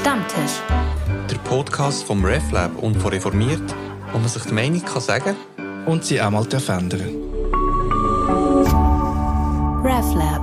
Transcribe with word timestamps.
Stammtisch. 0.00 0.62
Der 1.30 1.36
Podcast 1.44 2.04
vom 2.04 2.24
RefLab 2.24 2.74
und 2.82 2.96
von 2.96 3.12
Reformiert, 3.12 3.74
wo 4.12 4.18
man 4.18 4.28
sich 4.28 4.44
die 4.44 4.54
Meinung 4.54 4.82
kann 4.82 5.02
sagen 5.02 5.36
und 5.84 6.06
sie 6.06 6.18
auch 6.22 6.30
mal 6.30 6.46
ändern 6.50 7.02
RefLab. 9.84 10.40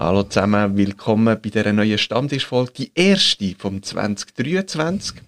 Hallo 0.00 0.24
zusammen, 0.24 0.76
willkommen 0.76 1.26
bei 1.40 1.48
dieser 1.48 1.72
neuen 1.72 1.96
Stammtischfolge, 1.96 2.72
die 2.72 2.92
erste 2.96 3.54
vom 3.56 3.84
2023. 3.84 5.22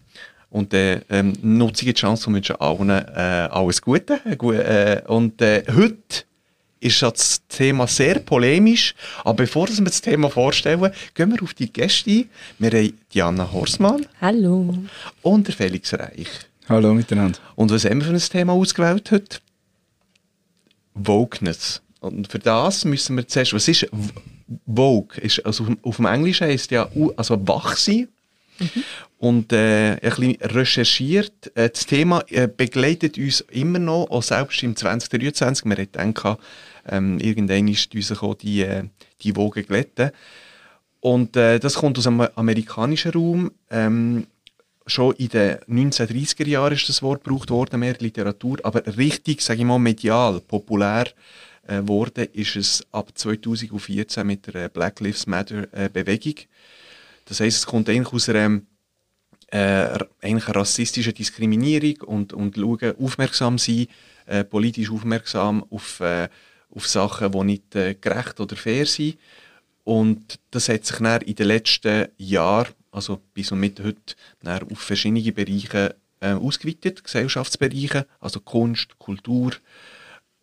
Und 0.51 0.75
äh, 0.75 1.03
ähm, 1.11 1.35
nutze 1.43 1.87
ich 1.87 1.95
die 1.95 2.01
Chance 2.01 2.27
und 2.27 2.35
wünsche 2.35 2.61
allen 2.61 2.91
äh, 2.91 3.49
alles 3.53 3.81
Gute. 3.81 4.21
Äh, 4.25 5.03
und 5.07 5.41
äh, 5.41 5.63
heute 5.73 6.25
ist 6.81 7.03
das 7.03 7.43
Thema 7.49 7.87
sehr 7.87 8.19
polemisch. 8.21 8.95
Aber 9.25 9.35
bevor 9.35 9.69
wir 9.69 9.85
das 9.85 10.01
Thema 10.01 10.31
vorstellen, 10.31 10.91
gehen 11.15 11.33
wir 11.33 11.43
auf 11.43 11.55
die 11.55 11.73
Gäste 11.73 12.11
ein. 12.11 12.31
Wir 12.59 12.71
haben 12.71 12.99
Diana 13.13 13.53
Horsmann. 13.53 14.07
Hallo. 14.21 14.75
Und 15.23 15.47
der 15.47 15.55
Felix 15.55 15.93
Reich. 15.95 16.29
Hallo 16.69 16.95
miteinander. 16.95 17.39
Und 17.55 17.71
was 17.71 17.85
haben 17.85 18.01
wir 18.01 18.07
für 18.07 18.13
ein 18.13 18.19
Thema 18.19 18.53
ausgewählt 18.53 19.11
heute? 19.11 19.39
Wokeness. 20.95 21.83
Und 22.01 22.29
für 22.29 22.39
das 22.39 22.85
müssen 22.85 23.17
wir 23.17 23.27
zuerst, 23.27 23.53
was 23.53 23.69
ist 23.69 23.89
Vogue? 24.67 25.21
Ist, 25.21 25.45
also 25.45 25.67
auf 25.83 25.97
dem 25.97 26.07
Englischen 26.07 26.47
heißt 26.47 26.71
ja 26.71 26.89
also 27.17 27.47
wach 27.47 27.77
sein. 27.77 28.09
Mhm. 28.59 28.85
Und 29.19 29.53
äh, 29.53 29.93
ein 29.93 29.99
bisschen 30.01 30.37
recherchiert. 30.43 31.51
Äh, 31.55 31.71
das 31.71 31.87
Thema 31.87 32.23
äh, 32.29 32.49
begleitet 32.49 33.17
uns 33.17 33.41
immer 33.51 33.79
noch, 33.79 34.11
auch 34.11 34.23
selbst 34.23 34.63
im 34.63 34.77
2023. 34.77 35.65
Wir 35.65 35.77
hätten 35.77 36.15
gedacht, 36.15 36.39
ähm, 36.87 37.19
irgendwann 37.19 37.69
ist 37.69 37.95
uns 37.95 38.13
die, 38.43 38.63
äh, 38.63 38.85
die 39.23 39.35
Woge 39.37 39.63
glätten. 39.63 40.11
Und 41.01 41.37
äh, 41.37 41.59
das 41.59 41.75
kommt 41.75 41.99
aus 41.99 42.05
dem 42.05 42.21
amerikanischen 42.21 43.13
Raum. 43.13 43.53
Ähm, 43.71 44.27
schon 44.87 45.15
in 45.15 45.29
den 45.29 45.57
1930er 45.69 46.47
Jahren 46.47 46.75
ist 46.75 46.89
das 46.89 47.03
Wort 47.03 47.25
gebraucht 47.25 47.51
worden, 47.51 47.81
mehr 47.81 47.97
Literatur, 47.99 48.59
aber 48.63 48.83
richtig, 48.97 49.41
sage 49.41 49.61
ich 49.61 49.67
mal, 49.67 49.79
medial, 49.79 50.41
populär 50.41 51.07
äh, 51.67 51.83
ist 52.33 52.57
es 52.57 52.87
ab 52.93 53.11
2014 53.15 54.27
mit 54.27 54.53
der 54.53 54.69
Black 54.69 55.01
Lives 55.01 55.27
Matter 55.27 55.67
äh, 55.73 55.89
Bewegung. 55.89 56.35
Das 57.25 57.41
heißt, 57.41 57.59
es 57.59 57.67
kommt 57.67 57.89
eigentlich 57.89 58.13
aus 58.13 58.29
einer 58.29 58.61
äh, 59.49 59.99
eigentlich 60.21 60.55
rassistischen 60.55 61.15
Diskriminierung 61.15 62.03
und, 62.03 62.33
und 62.33 62.57
schauen, 62.57 62.95
aufmerksam 62.99 63.59
sein, 63.59 63.87
äh, 64.27 64.45
politisch 64.45 64.91
aufmerksam 64.91 65.65
auf, 65.71 66.01
äh, 66.01 66.29
auf 66.75 66.87
Sachen, 66.87 67.33
die 67.33 67.45
nicht 67.45 67.75
äh, 67.77 67.95
gerecht 67.95 68.41
oder 68.41 68.57
fair 68.57 68.87
sind. 68.87 69.19
Und 69.85 70.41
das 70.51 70.69
hat 70.69 70.85
sich 70.85 70.99
dann 70.99 71.23
in 71.23 71.35
den 71.37 71.47
letzten 71.47 72.09
Jahren, 72.19 72.73
also 72.91 73.21
bis 73.35 73.53
und 73.53 73.61
mit 73.61 73.79
heute, 73.81 74.17
auf 74.45 74.81
verschiedene 74.81 75.33
Bereiche 75.33 75.95
äh, 76.21 76.33
ausgeweitet, 76.33 77.05
Gesellschaftsbereiche, 77.05 78.07
also 78.21 78.41
Kunst, 78.41 78.99
Kultur. 78.99 79.53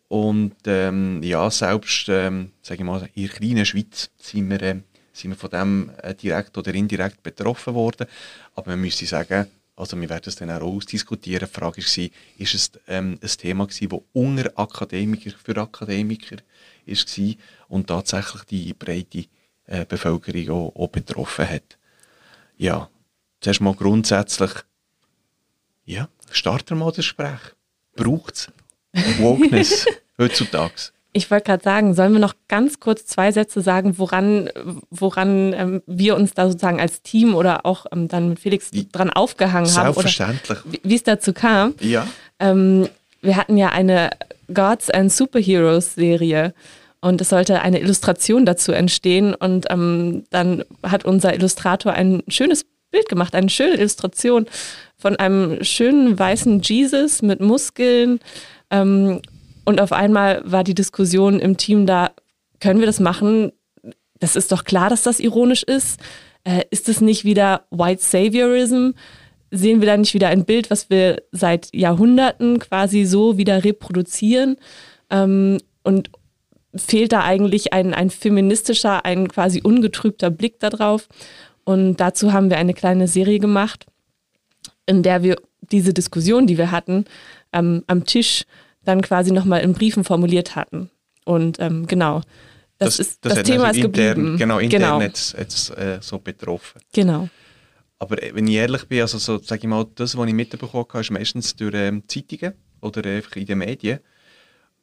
Und 0.08 0.54
ähm, 0.66 1.22
ja, 1.22 1.50
selbst, 1.50 2.08
ähm, 2.08 2.52
sage 2.62 2.80
ich 2.80 2.86
mal, 2.86 3.08
in 3.14 3.26
der 3.26 3.36
kleinen 3.36 3.66
Schweiz 3.66 4.10
sind 4.18 4.48
wir 4.48 4.62
äh, 4.62 4.76
sind 5.14 5.30
wir 5.30 5.36
von 5.36 5.50
dem 5.50 5.90
äh, 6.02 6.14
direkt 6.14 6.56
oder 6.58 6.74
indirekt 6.74 7.22
betroffen 7.22 7.74
worden. 7.74 8.06
Aber 8.54 8.72
man 8.72 8.80
müsste 8.80 9.06
sagen, 9.06 9.46
also 9.76 10.00
wir 10.00 10.08
werden 10.08 10.24
es 10.26 10.36
dann 10.36 10.50
auch 10.50 10.60
ausdiskutieren. 10.60 11.48
Die 11.48 11.54
Frage 11.54 11.82
war, 11.82 12.10
ist 12.38 12.54
es 12.54 12.72
ähm, 12.86 13.18
ein 13.20 13.28
Thema 13.28 13.66
gewesen, 13.66 13.88
das 13.88 14.00
unter 14.12 14.58
Akademiker 14.58 15.30
für 15.42 15.56
Akademiker 15.56 16.36
war 16.86 17.34
und 17.68 17.86
tatsächlich 17.86 18.42
die 18.44 18.74
breite 18.74 19.26
äh, 19.66 19.84
Bevölkerung 19.86 20.50
auch, 20.50 20.76
auch, 20.76 20.88
betroffen 20.88 21.48
hat. 21.48 21.78
Ja, 22.56 22.88
zuerst 23.40 23.60
mal 23.60 23.74
grundsätzlich, 23.74 24.52
ja, 25.84 26.08
starten 26.30 26.70
wir 26.70 26.84
mal 26.84 26.90
das 26.90 26.96
Gespräch. 26.96 27.40
Braucht 27.96 28.34
es 28.34 29.18
Wokeness 29.18 29.86
heutzutage? 30.18 30.93
Ich 31.16 31.30
wollte 31.30 31.44
gerade 31.44 31.62
sagen, 31.62 31.94
sollen 31.94 32.12
wir 32.12 32.18
noch 32.18 32.34
ganz 32.48 32.80
kurz 32.80 33.06
zwei 33.06 33.30
Sätze 33.30 33.60
sagen, 33.60 33.98
woran, 33.98 34.50
woran 34.90 35.52
ähm, 35.52 35.82
wir 35.86 36.16
uns 36.16 36.34
da 36.34 36.48
sozusagen 36.48 36.80
als 36.80 37.02
Team 37.02 37.36
oder 37.36 37.64
auch 37.64 37.86
ähm, 37.92 38.08
dann 38.08 38.30
mit 38.30 38.40
Felix 38.40 38.70
dran 38.92 39.10
aufgehangen 39.10 39.72
haben? 39.74 39.94
Selbstverständlich. 39.94 40.58
Wie 40.82 40.96
es 40.96 41.04
dazu 41.04 41.32
kam. 41.32 41.74
Ja. 41.78 42.06
Ähm, 42.40 42.88
wir 43.22 43.36
hatten 43.36 43.56
ja 43.56 43.68
eine 43.68 44.10
Gods 44.52 44.90
and 44.90 45.12
Superheroes 45.12 45.94
Serie 45.94 46.52
und 47.00 47.20
es 47.20 47.28
sollte 47.28 47.62
eine 47.62 47.80
Illustration 47.80 48.44
dazu 48.44 48.72
entstehen 48.72 49.34
und 49.34 49.66
ähm, 49.70 50.24
dann 50.30 50.64
hat 50.82 51.04
unser 51.04 51.32
Illustrator 51.32 51.92
ein 51.92 52.24
schönes 52.28 52.66
Bild 52.90 53.08
gemacht, 53.08 53.34
eine 53.34 53.50
schöne 53.50 53.74
Illustration 53.76 54.46
von 54.96 55.16
einem 55.16 55.62
schönen 55.62 56.18
weißen 56.18 56.60
Jesus 56.60 57.22
mit 57.22 57.40
Muskeln 57.40 58.20
ähm, 58.70 59.20
und 59.64 59.80
auf 59.80 59.92
einmal 59.92 60.42
war 60.44 60.64
die 60.64 60.74
Diskussion 60.74 61.40
im 61.40 61.56
Team 61.56 61.86
da, 61.86 62.12
können 62.60 62.80
wir 62.80 62.86
das 62.86 63.00
machen? 63.00 63.52
Das 64.20 64.36
ist 64.36 64.52
doch 64.52 64.64
klar, 64.64 64.90
dass 64.90 65.02
das 65.02 65.20
ironisch 65.20 65.62
ist. 65.62 66.00
Äh, 66.44 66.64
ist 66.70 66.88
es 66.88 67.00
nicht 67.00 67.24
wieder 67.24 67.66
White 67.70 68.02
Saviorism? 68.02 68.90
Sehen 69.50 69.80
wir 69.80 69.86
da 69.86 69.96
nicht 69.96 70.14
wieder 70.14 70.28
ein 70.28 70.44
Bild, 70.44 70.70
was 70.70 70.90
wir 70.90 71.22
seit 71.32 71.68
Jahrhunderten 71.74 72.58
quasi 72.58 73.04
so 73.04 73.38
wieder 73.38 73.64
reproduzieren? 73.64 74.56
Ähm, 75.10 75.58
und 75.82 76.10
fehlt 76.74 77.12
da 77.12 77.22
eigentlich 77.22 77.72
ein, 77.72 77.94
ein 77.94 78.10
feministischer, 78.10 79.04
ein 79.04 79.28
quasi 79.28 79.60
ungetrübter 79.62 80.30
Blick 80.30 80.60
darauf? 80.60 81.08
Und 81.64 81.96
dazu 81.96 82.32
haben 82.32 82.50
wir 82.50 82.58
eine 82.58 82.74
kleine 82.74 83.08
Serie 83.08 83.38
gemacht, 83.38 83.86
in 84.86 85.02
der 85.02 85.22
wir 85.22 85.36
diese 85.60 85.94
Diskussion, 85.94 86.46
die 86.46 86.58
wir 86.58 86.70
hatten, 86.70 87.06
ähm, 87.52 87.84
am 87.86 88.04
Tisch 88.04 88.44
dann 88.84 89.02
quasi 89.02 89.32
nochmal 89.32 89.62
in 89.62 89.72
Briefen 89.72 90.04
formuliert 90.04 90.56
hatten. 90.56 90.90
Und 91.24 91.58
ähm, 91.60 91.86
genau, 91.86 92.20
das, 92.78 92.96
das, 92.96 93.06
ist, 93.06 93.24
das, 93.24 93.34
das 93.34 93.42
Thema 93.44 93.64
also 93.64 93.80
ist 93.80 93.86
intern, 93.86 94.14
geblieben. 94.14 94.38
Genau, 94.38 94.58
intern 94.58 94.80
genau. 94.80 95.00
jetzt, 95.00 95.36
jetzt 95.38 95.70
äh, 95.70 95.98
so 96.00 96.18
betroffen. 96.18 96.80
Genau. 96.92 97.28
Aber 97.98 98.22
äh, 98.22 98.34
wenn 98.34 98.46
ich 98.46 98.54
ehrlich 98.54 98.84
bin, 98.86 99.00
also 99.00 99.18
so, 99.18 99.38
sage 99.38 99.62
ich 99.62 99.68
mal, 99.68 99.86
das, 99.94 100.16
was 100.16 100.28
ich 100.28 100.34
mitbekommen 100.34 100.84
habe, 100.88 101.00
ist 101.00 101.10
meistens 101.10 101.56
durch 101.56 101.74
ähm, 101.74 102.02
Zeitungen 102.08 102.54
oder 102.80 103.08
einfach 103.08 103.36
in 103.36 103.46
den 103.46 103.58
Medien. 103.58 104.00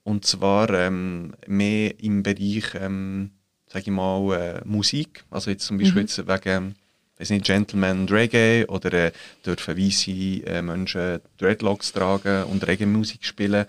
Und 0.03 0.25
zwar 0.25 0.69
ähm, 0.71 1.35
mehr 1.45 1.99
im 1.99 2.23
Bereich, 2.23 2.73
ähm, 2.79 3.31
sage 3.67 3.85
ich 3.85 3.91
mal, 3.91 4.33
äh, 4.33 4.61
Musik. 4.65 5.23
Also 5.29 5.51
jetzt 5.51 5.65
zum 5.65 5.77
Beispiel 5.77 6.01
mhm. 6.01 6.07
jetzt 6.07 6.27
wegen 6.27 6.75
weiß 7.21 7.29
nicht, 7.29 7.45
Gentleman 7.45 8.07
Reggae 8.09 8.65
oder 8.67 8.91
äh, 8.93 9.11
dürfen 9.45 9.77
weiße 9.77 10.11
äh, 10.11 10.61
Menschen 10.61 11.19
Dreadlocks 11.37 11.93
tragen 11.93 12.45
und 12.45 12.65
Reggae-Musik 12.67 13.23
spielen. 13.23 13.67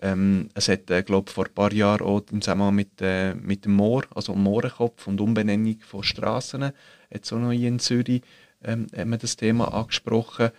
Ähm, 0.00 0.48
es 0.54 0.68
hat, 0.68 0.90
äh, 0.90 1.02
glaube 1.02 1.30
vor 1.30 1.46
ein 1.46 1.54
paar 1.54 1.72
Jahren 1.72 2.06
auch 2.06 2.22
im 2.32 2.40
Zusammenhang 2.40 2.74
mit, 2.74 3.00
äh, 3.00 3.34
mit 3.34 3.64
dem 3.64 3.74
Moor, 3.74 4.04
also 4.14 4.32
dem 4.32 4.42
Mohrenkopf 4.42 5.06
und 5.06 5.20
Umbenennung 5.20 5.78
von 5.80 6.02
Straßen, 6.02 6.72
jetzt 7.10 7.32
auch 7.32 7.38
noch 7.38 7.52
in 7.52 7.78
Zürich, 7.78 8.22
ähm, 8.64 8.86
haben 8.96 9.10
wir 9.10 9.18
das 9.18 9.36
Thema 9.36 9.72
angesprochen. 9.72 10.50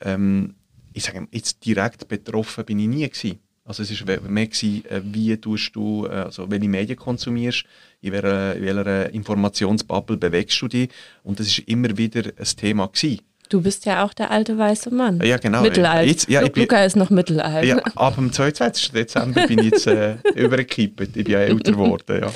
Ähm, 0.00 0.54
ich 0.94 1.04
sage, 1.04 1.26
jetzt 1.30 1.64
direkt 1.64 2.08
betroffen 2.08 2.64
bin 2.64 2.78
ich 2.78 2.88
nie 2.88 3.08
gewesen. 3.08 3.38
Also 3.64 3.84
es 3.84 4.06
war 4.06 4.20
mehr, 4.28 4.46
gewesen, 4.46 4.84
äh, 4.86 5.00
wie 5.04 5.36
tust 5.36 5.74
du, 5.74 6.06
äh, 6.06 6.10
also 6.10 6.50
welche 6.50 6.68
Medien 6.68 6.96
konsumierst, 6.96 7.64
in 8.00 8.12
welcher, 8.12 8.56
in 8.56 8.64
welcher 8.64 9.10
Informationsbubble 9.10 10.16
bewegst 10.16 10.60
du 10.62 10.68
dich 10.68 10.88
und 11.22 11.38
das 11.38 11.46
ist 11.46 11.60
immer 11.60 11.96
wieder 11.96 12.24
ein 12.36 12.56
Thema 12.56 12.88
gewesen. 12.88 13.20
Du 13.48 13.60
bist 13.60 13.84
ja 13.84 14.04
auch 14.04 14.14
der 14.14 14.30
alte 14.30 14.56
weiße 14.56 14.92
Mann. 14.92 15.20
Ja, 15.22 15.36
genau. 15.36 15.60
Mittelalt. 15.60 16.08
Jetzt, 16.08 16.28
ja, 16.28 16.40
bin, 16.48 16.62
Luca 16.62 16.84
ist 16.84 16.96
noch 16.96 17.10
mittelalt. 17.10 17.66
Ja, 17.66 17.76
ab 17.94 18.14
dem 18.14 18.32
22. 18.32 18.92
Dezember 18.92 19.46
bin 19.46 19.58
ich 19.58 19.72
jetzt 19.72 19.86
äh, 19.86 20.16
übergekippt. 20.34 21.00
Ich 21.00 21.12
bin 21.12 21.26
ja 21.26 21.40
älter 21.40 21.72
geworden, 21.72 22.20
ja. 22.22 22.32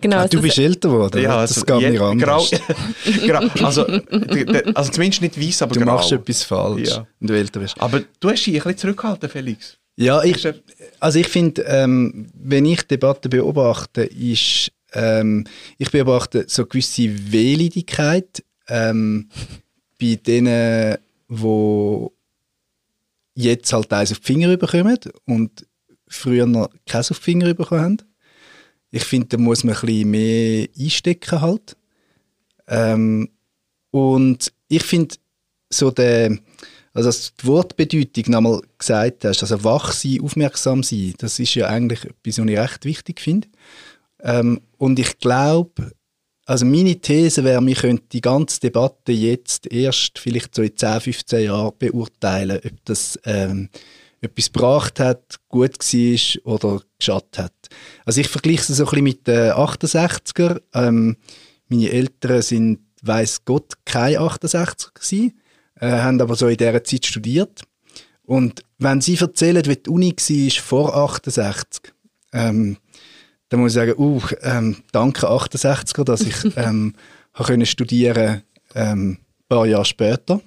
Genau, 0.00 0.18
ah, 0.18 0.28
du 0.28 0.42
bist 0.42 0.58
älter 0.58 0.88
geworden, 0.88 1.22
ja, 1.22 1.38
also, 1.38 1.54
das 1.54 1.64
geht 1.64 1.90
nicht 1.92 2.00
anders. 2.00 2.50
Grau, 3.24 3.64
also, 3.64 3.86
also 4.74 4.92
zumindest 4.92 5.22
nicht 5.22 5.40
weiß, 5.40 5.62
aber 5.62 5.74
du 5.74 5.80
grau. 5.80 5.86
Du 5.86 5.96
machst 5.96 6.12
etwas 6.12 6.42
falsch, 6.42 6.90
ja. 6.90 7.06
wenn 7.20 7.28
du 7.28 7.34
älter 7.34 7.60
bist. 7.60 7.80
Aber 7.80 8.02
du 8.20 8.30
hast 8.30 8.44
dich 8.44 8.54
ein 8.54 8.62
bisschen 8.62 8.78
zurückgehalten, 8.78 9.28
Felix. 9.28 9.78
Ja, 9.96 10.22
ich, 10.22 10.46
also 11.00 11.18
ich 11.18 11.28
finde, 11.28 11.62
ähm, 11.62 12.28
wenn 12.34 12.66
ich 12.66 12.82
Debatten 12.82 13.30
beobachte, 13.30 14.02
ist, 14.04 14.70
ähm, 14.92 15.44
ich 15.78 15.90
beobachte 15.90 16.44
so 16.48 16.66
gewisse 16.66 17.32
Wehleidigkeit 17.32 18.44
ähm, 18.68 19.30
bei 20.00 20.16
denen, 20.16 20.98
die 21.28 22.06
jetzt 23.36 23.72
halt 23.72 23.92
eins 23.92 24.12
auf 24.12 24.20
die 24.20 24.26
Finger 24.26 24.54
bekommen 24.56 24.98
und 25.24 25.66
früher 26.08 26.46
noch 26.46 26.70
keins 26.86 27.10
auf 27.10 27.18
die 27.18 27.24
Finger 27.24 27.54
bekommen 27.54 27.80
haben. 27.80 27.96
Ich 28.90 29.04
finde, 29.04 29.28
da 29.28 29.38
muss 29.38 29.64
man 29.64 29.74
ein 29.74 29.80
bisschen 29.80 30.10
mehr 30.10 30.68
einstecken 30.78 31.40
halt. 31.40 31.76
Ähm, 32.68 33.30
und 33.90 34.52
ich 34.68 34.82
finde, 34.82 35.16
so 35.70 35.90
der 35.90 36.38
also 36.96 37.10
dass 37.10 37.34
die 37.34 37.46
Wortbedeutung 37.46 38.24
nochmal 38.28 38.62
gesagt 38.78 39.26
hast, 39.26 39.42
also 39.42 39.62
wach 39.64 39.92
sein, 39.92 40.20
aufmerksam 40.22 40.82
sein, 40.82 41.12
das 41.18 41.38
ist 41.38 41.54
ja 41.54 41.66
eigentlich 41.66 42.04
etwas, 42.04 42.38
was 42.38 42.46
ich 42.46 42.58
recht 42.58 42.84
wichtig 42.86 43.20
finde. 43.20 43.48
Ähm, 44.22 44.62
und 44.78 44.98
ich 44.98 45.18
glaube, 45.18 45.92
also 46.46 46.64
meine 46.64 46.96
These 46.96 47.44
wäre, 47.44 47.64
wir 47.64 47.74
könnten 47.74 48.08
die 48.12 48.22
ganze 48.22 48.60
Debatte 48.60 49.12
jetzt 49.12 49.70
erst 49.70 50.18
vielleicht 50.18 50.54
so 50.54 50.62
in 50.62 50.74
10, 50.74 51.00
15 51.00 51.44
Jahren 51.44 51.72
beurteilen, 51.78 52.60
ob 52.64 52.84
das 52.86 53.18
ähm, 53.24 53.68
etwas 54.22 54.50
gebracht 54.50 54.98
hat, 54.98 55.36
gut 55.50 55.78
war 55.78 56.52
oder 56.54 56.82
geschadet 56.98 57.38
hat. 57.38 57.68
Also 58.06 58.22
ich 58.22 58.28
vergleiche 58.28 58.60
es 58.60 58.68
so 58.68 58.84
ein 58.84 58.88
bisschen 58.88 59.04
mit 59.04 59.26
den 59.26 59.52
68er. 59.52 60.62
Ähm, 60.72 61.18
meine 61.68 61.90
Eltern 61.90 62.40
sind, 62.40 62.78
weiß 63.02 63.44
Gott, 63.44 63.74
keine 63.84 64.20
68er 64.20 64.94
gewesen, 64.94 65.38
äh, 65.80 65.90
haben 65.90 66.20
aber 66.20 66.34
so 66.34 66.48
in 66.48 66.56
dieser 66.56 66.84
Zeit 66.84 67.06
studiert. 67.06 67.62
Und 68.24 68.62
wenn 68.78 69.00
sie 69.00 69.16
erzählen, 69.16 69.64
wie 69.66 69.76
die 69.76 69.90
Uni 69.90 70.14
war 70.16 70.62
vor 70.62 70.96
68, 70.96 71.92
ähm, 72.32 72.76
dann 73.48 73.60
muss 73.60 73.72
ich 73.72 73.74
sagen, 73.74 73.94
uh, 73.96 74.20
ähm, 74.42 74.76
danke 74.90 75.28
68er, 75.28 76.04
dass 76.04 76.22
ich 76.22 76.36
ähm, 76.56 76.94
können 77.32 77.66
studieren 77.66 78.42
ähm, 78.74 79.10
ein 79.10 79.18
paar 79.48 79.66
Jahre 79.66 79.84
später. 79.84 80.40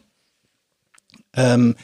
Ähm, 1.34 1.76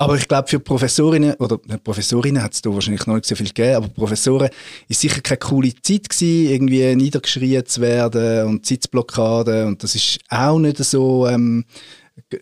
aber 0.00 0.14
ich 0.14 0.28
glaube, 0.28 0.46
für 0.46 0.60
Professorinnen, 0.60 1.34
oder 1.34 1.58
Professorinnen 1.58 2.40
hat 2.40 2.54
es 2.54 2.62
da 2.62 2.72
wahrscheinlich 2.72 3.04
noch 3.06 3.16
nicht 3.16 3.26
so 3.26 3.34
viel 3.34 3.48
gegeben, 3.48 3.76
aber 3.76 3.88
Professoren 3.88 4.48
ist 4.86 5.00
sicher 5.00 5.20
keine 5.20 5.38
coole 5.38 5.74
Zeit 5.82 6.08
gewesen, 6.08 6.50
irgendwie 6.50 6.94
niedergeschrien 6.94 7.66
zu 7.66 7.80
werden 7.80 8.46
und 8.46 8.64
Sitzblockaden 8.64 9.66
und 9.66 9.82
das 9.82 9.96
ist 9.96 10.20
auch 10.28 10.60
nicht 10.60 10.78
so 10.78 11.26
ähm, 11.26 11.64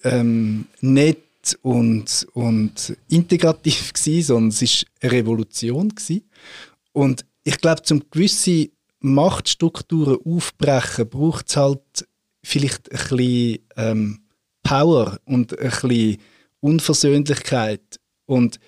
ähm, 0.04 0.66
nett 0.80 1.58
und, 1.62 2.26
und 2.34 2.96
integrativ 3.08 3.92
gewesen, 3.94 4.26
sondern 4.26 4.48
es 4.48 4.62
ist 4.62 4.86
eine 5.00 5.12
Revolution 5.12 5.88
gewesen. 5.88 6.28
Und 6.92 7.24
ich 7.44 7.58
glaube, 7.58 7.82
zum 7.82 8.02
gewisse 8.10 8.70
Machtstrukturen 9.00 10.18
aufbrechen, 10.24 11.08
braucht 11.08 11.48
es 11.48 11.56
halt 11.56 12.08
vielleicht 12.42 12.90
ein 12.90 12.98
bisschen 12.98 13.58
ähm, 13.76 14.20
Power 14.62 15.18
und 15.24 15.58
ein 15.58 15.70
bisschen 15.70 16.18
Unversöhnlichkeit. 16.60 18.00
Und, 18.24 18.58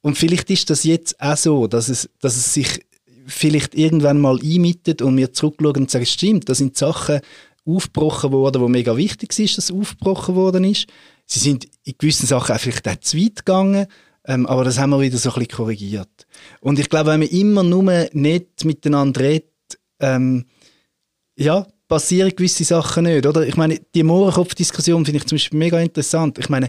und 0.00 0.16
vielleicht 0.16 0.50
ist 0.50 0.70
das 0.70 0.84
jetzt 0.84 1.20
auch 1.20 1.36
so, 1.36 1.66
dass 1.66 1.88
es, 1.88 2.08
dass 2.20 2.36
es 2.36 2.54
sich 2.54 2.86
vielleicht 3.26 3.74
irgendwann 3.74 4.20
mal 4.20 4.38
einmittet 4.42 5.02
und 5.02 5.16
wir 5.16 5.32
zurückschauen 5.32 5.76
und 5.76 5.90
sagen, 5.90 6.06
stimmt, 6.06 6.48
da 6.48 6.54
sind 6.54 6.76
Sachen 6.76 7.20
aufgebrochen 7.68 8.32
worden, 8.32 8.62
wo 8.62 8.68
mega 8.68 8.96
wichtig 8.96 9.38
ist, 9.38 9.58
dass 9.58 9.70
aufgebrochen 9.70 10.34
worden 10.34 10.64
ist. 10.64 10.86
Sie 11.26 11.38
sind 11.38 11.68
in 11.84 11.94
gewissen 11.98 12.26
Sachen 12.26 12.54
auch 12.54 12.60
vielleicht 12.60 12.88
auch 12.88 12.96
zu 12.96 13.18
weit 13.18 13.36
gegangen, 13.36 13.86
ähm, 14.26 14.46
aber 14.46 14.64
das 14.64 14.78
haben 14.78 14.90
wir 14.90 15.00
wieder 15.00 15.18
so 15.18 15.30
ein 15.30 15.34
bisschen 15.34 15.56
korrigiert. 15.56 16.26
Und 16.60 16.78
ich 16.78 16.88
glaube, 16.88 17.10
wenn 17.10 17.20
man 17.20 17.28
immer 17.28 17.62
nur 17.62 17.82
nicht 18.12 18.64
miteinander 18.64 19.20
redet, 19.20 19.52
ähm, 20.00 20.46
ja, 21.36 21.66
passieren 21.88 22.34
gewisse 22.34 22.64
Sachen 22.64 23.04
nicht, 23.04 23.26
oder? 23.26 23.46
Ich 23.46 23.56
meine, 23.56 23.80
die 23.94 24.02
Mohrenkopf-Diskussion 24.02 25.04
finde 25.04 25.18
ich 25.18 25.26
zum 25.26 25.36
Beispiel 25.36 25.58
mega 25.58 25.80
interessant. 25.80 26.38
Ich 26.38 26.48
meine, 26.48 26.68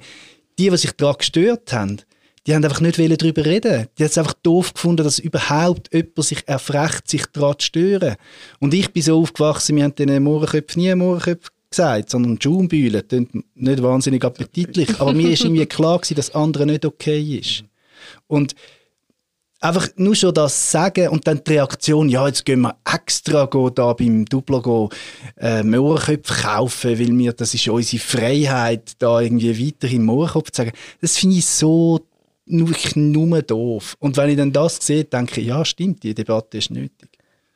die, 0.58 0.70
die 0.70 0.78
sich 0.78 0.92
daran 0.94 1.18
gestört 1.18 1.74
haben, 1.74 2.02
die 2.50 2.56
haben 2.56 2.64
einfach 2.64 2.82
nicht 2.82 2.98
darüber 2.98 3.46
reden. 3.46 3.88
Die 3.98 4.04
haben 4.04 4.10
es 4.10 4.18
einfach 4.18 4.34
doof 4.34 4.74
gefunden, 4.74 5.04
dass 5.04 5.20
überhaupt 5.20 5.94
jemand 5.94 6.24
sich 6.24 6.48
erfrecht, 6.48 7.08
sich 7.08 7.28
daran 7.28 7.60
zu 7.60 7.68
stören. 7.68 8.16
Und 8.60 8.74
ich 8.74 8.92
bin 8.92 9.04
so 9.04 9.22
aufgewachsen, 9.22 9.76
wir 9.76 9.84
haben 9.84 9.94
den 9.94 10.24
Mohrenköpfen 10.24 10.82
nie 10.82 10.96
Mohrenköpfe 10.96 11.52
gesagt, 11.70 12.10
sondern 12.10 12.40
klingt 12.40 12.74
nicht 12.74 13.84
wahnsinnig 13.84 14.26
appetitlich. 14.26 15.00
Aber 15.00 15.14
mir 15.14 15.30
ist 15.30 15.44
irgendwie 15.44 15.68
klar 15.68 16.00
gewesen, 16.00 16.16
dass 16.16 16.34
andere 16.34 16.66
nicht 16.66 16.86
okay 16.86 17.22
ist. 17.38 17.66
Und 18.26 18.56
einfach 19.60 19.88
nur 19.98 20.16
schon 20.16 20.34
das 20.34 20.72
sagen 20.72 21.10
und 21.10 21.28
dann 21.28 21.44
die 21.44 21.52
Reaktion, 21.52 22.10
ja, 22.10 22.26
jetzt 22.26 22.46
gehen 22.46 22.62
wir 22.62 22.78
extra 22.92 23.46
go 23.46 23.70
da 23.70 23.94
beim 23.94 24.26
Duplo 24.26 24.60
go, 24.60 24.90
äh, 25.38 25.62
Mohrenköpfe 25.62 26.34
kaufen, 26.42 27.00
weil 27.00 27.16
wir, 27.16 27.34
das 27.34 27.54
ist 27.54 27.68
unsere 27.68 28.02
Freiheit, 28.02 28.94
da 28.98 29.22
irgendwie 29.22 29.68
weiterhin 29.68 30.04
Mohrenkopf 30.04 30.50
zu 30.50 30.64
sagen. 30.64 30.72
Das 31.00 31.16
finde 31.16 31.36
ich 31.36 31.46
so 31.46 32.00
nur, 32.50 32.70
nur 32.96 33.42
doof. 33.42 33.96
Und 34.00 34.18
wenn 34.18 34.30
ich 34.30 34.38
dann 34.38 34.52
das 34.52 34.78
sehe, 34.78 35.04
denke 35.04 35.42
ich, 35.42 35.48
ja, 35.48 35.64
stimmt, 35.64 36.04
die 36.04 36.14
Debatte 36.14 36.58
ist 36.58 36.72
nötig. 36.72 37.10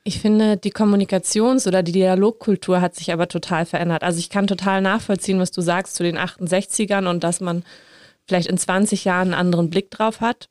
Ich 0.05 0.19
finde, 0.19 0.57
die 0.57 0.71
Kommunikations- 0.71 1.67
oder 1.67 1.81
die 1.81 1.93
Dialogkultur 1.93 2.81
hat 2.81 2.95
sich 2.95 3.13
aber 3.13 3.27
total 3.29 3.65
verändert. 3.65 4.03
Also 4.03 4.19
ich 4.19 4.29
kann 4.29 4.47
total 4.47 4.81
nachvollziehen, 4.81 5.39
was 5.39 5.51
du 5.51 5.61
sagst 5.61 5.95
zu 5.95 6.03
den 6.03 6.17
68ern 6.17 7.07
und 7.09 7.23
dass 7.23 7.39
man 7.39 7.63
vielleicht 8.27 8.47
in 8.47 8.57
20 8.57 9.05
Jahren 9.05 9.29
einen 9.29 9.39
anderen 9.39 9.69
Blick 9.69 9.91
drauf 9.91 10.19
hat. 10.19 10.49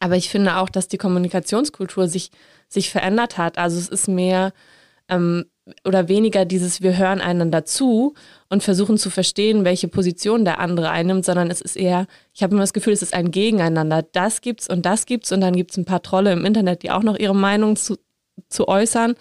Aber 0.00 0.16
ich 0.16 0.30
finde 0.30 0.56
auch, 0.56 0.70
dass 0.70 0.88
die 0.88 0.98
Kommunikationskultur 0.98 2.08
sich, 2.08 2.30
sich 2.68 2.90
verändert 2.90 3.36
hat. 3.38 3.58
Also 3.58 3.78
es 3.78 3.88
ist 3.88 4.08
mehr 4.08 4.52
ähm, 5.08 5.46
oder 5.84 6.08
weniger 6.08 6.44
dieses, 6.44 6.80
wir 6.80 6.96
hören 6.96 7.20
einander 7.20 7.64
zu 7.64 8.14
und 8.48 8.62
versuchen 8.62 8.98
zu 8.98 9.10
verstehen, 9.10 9.64
welche 9.64 9.88
Position 9.88 10.44
der 10.44 10.60
andere 10.60 10.90
einnimmt, 10.90 11.24
sondern 11.24 11.50
es 11.50 11.60
ist 11.60 11.76
eher, 11.76 12.06
ich 12.32 12.42
habe 12.42 12.54
immer 12.54 12.62
das 12.62 12.72
Gefühl, 12.72 12.92
es 12.92 13.02
ist 13.02 13.14
ein 13.14 13.32
Gegeneinander. 13.32 14.02
Das 14.02 14.40
gibt's 14.40 14.68
und 14.68 14.86
das 14.86 15.06
gibt's 15.06 15.32
und 15.32 15.40
dann 15.40 15.56
gibt 15.56 15.72
es 15.72 15.76
ein 15.76 15.84
paar 15.84 16.02
Trolle 16.02 16.32
im 16.32 16.44
Internet, 16.44 16.82
die 16.82 16.90
auch 16.90 17.02
noch 17.02 17.18
ihre 17.18 17.34
Meinung 17.34 17.74
zu, 17.74 17.96
zu 18.48 18.68
äußern 18.68 19.16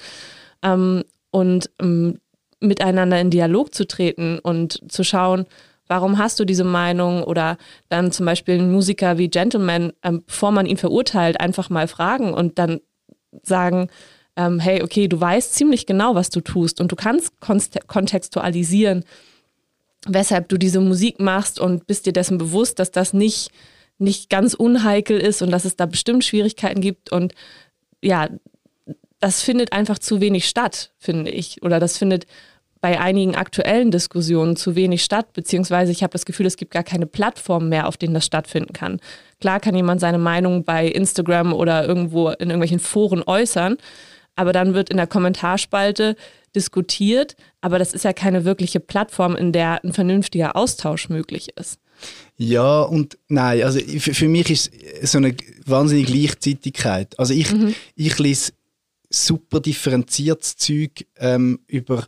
ähm, 0.62 1.04
und 1.32 1.72
ähm, 1.82 2.20
miteinander 2.60 3.20
in 3.20 3.32
Dialog 3.32 3.74
zu 3.74 3.88
treten 3.88 4.40
und 4.40 4.92
zu 4.92 5.04
schauen, 5.04 5.46
warum 5.88 6.18
hast 6.18 6.40
du 6.40 6.46
diese 6.46 6.64
Meinung? 6.64 7.24
Oder 7.24 7.58
dann 7.90 8.12
zum 8.12 8.26
Beispiel 8.26 8.56
einen 8.56 8.72
Musiker 8.72 9.18
wie 9.18 9.30
Gentleman, 9.30 9.94
ähm, 10.04 10.24
bevor 10.26 10.52
man 10.52 10.66
ihn 10.66 10.78
verurteilt, 10.78 11.40
einfach 11.40 11.70
mal 11.70 11.88
fragen 11.88 12.34
und 12.34 12.60
dann 12.60 12.82
sagen, 13.44 13.90
ähm, 14.36 14.60
hey, 14.60 14.82
okay, 14.84 15.08
du 15.08 15.20
weißt 15.20 15.54
ziemlich 15.54 15.86
genau, 15.86 16.16
was 16.16 16.30
du 16.30 16.42
tust 16.42 16.82
und 16.82 16.92
du 16.92 16.96
kannst 16.96 17.34
kontextualisieren, 17.88 19.04
weshalb 20.08 20.50
du 20.50 20.58
diese 20.58 20.80
Musik 20.80 21.20
machst 21.20 21.60
und 21.60 21.88
bist 21.88 22.06
dir 22.06 22.14
dessen 22.14 22.38
bewusst, 22.38 22.80
dass 22.80 22.92
das 22.92 23.14
nicht, 23.14 23.52
nicht 23.98 24.30
ganz 24.30 24.54
unheikel 24.54 25.20
ist 25.20 25.42
und 25.42 25.52
dass 25.52 25.66
es 25.66 25.76
da 25.76 25.86
bestimmt 25.86 26.24
Schwierigkeiten 26.24 26.82
gibt 26.82 27.12
und 27.12 27.34
ja, 28.02 28.30
das 29.20 29.42
findet 29.42 29.74
einfach 29.74 29.98
zu 29.98 30.22
wenig 30.22 30.48
statt, 30.48 30.92
finde 31.00 31.32
ich. 31.32 31.64
Oder 31.64 31.80
das 31.80 31.98
findet 31.98 32.28
bei 32.82 33.00
einigen 33.00 33.36
aktuellen 33.36 33.90
Diskussionen 33.90 34.56
zu 34.56 34.76
wenig 34.76 35.04
statt, 35.04 35.34
beziehungsweise 35.34 35.92
ich 35.92 36.04
habe 36.04 36.12
das 36.12 36.26
Gefühl, 36.26 36.46
es 36.46 36.58
gibt 36.58 36.72
gar 36.72 36.84
keine 36.84 37.08
Plattform 37.08 37.70
mehr, 37.70 37.88
auf 37.88 37.98
denen 37.98 38.14
das 38.14 38.26
stattfinden 38.26 38.74
kann. 38.74 39.00
Klar 39.42 39.60
kann 39.60 39.74
jemand 39.74 40.02
seine 40.02 40.20
Meinung 40.20 40.64
bei 40.64 40.86
Instagram 40.86 41.54
oder 41.54 41.88
irgendwo 41.88 42.30
in 42.30 42.50
irgendwelchen 42.50 42.80
Foren 42.80 43.24
äußern, 43.26 43.78
aber 44.36 44.54
dann 44.54 44.74
wird 44.74 44.90
in 44.90 44.98
der 44.98 45.08
Kommentarspalte 45.08 46.16
diskutiert, 46.56 47.36
aber 47.62 47.80
das 47.80 47.94
ist 47.94 48.04
ja 48.04 48.14
keine 48.14 48.46
wirkliche 48.46 48.80
Plattform, 48.80 49.36
in 49.36 49.52
der 49.52 49.84
ein 49.84 49.94
vernünftiger 49.94 50.56
Austausch 50.56 51.10
möglich 51.10 51.50
ist. 51.58 51.80
Ja 52.38 52.82
und 52.82 53.18
nein, 53.28 53.64
also 53.64 53.80
für, 53.80 54.14
für 54.14 54.28
mich 54.28 54.50
ist 54.50 54.72
so 55.04 55.18
eine 55.18 55.36
wahnsinnige 55.66 56.12
Gleichzeitigkeit. 56.12 57.18
Also 57.18 57.34
ich, 57.34 57.52
mhm. 57.52 57.74
ich 57.96 58.20
lese 58.20 58.54
super 59.10 59.62
differenziertes 59.62 60.58
Zeug 60.58 61.06
ähm, 61.18 61.60
über 61.68 62.06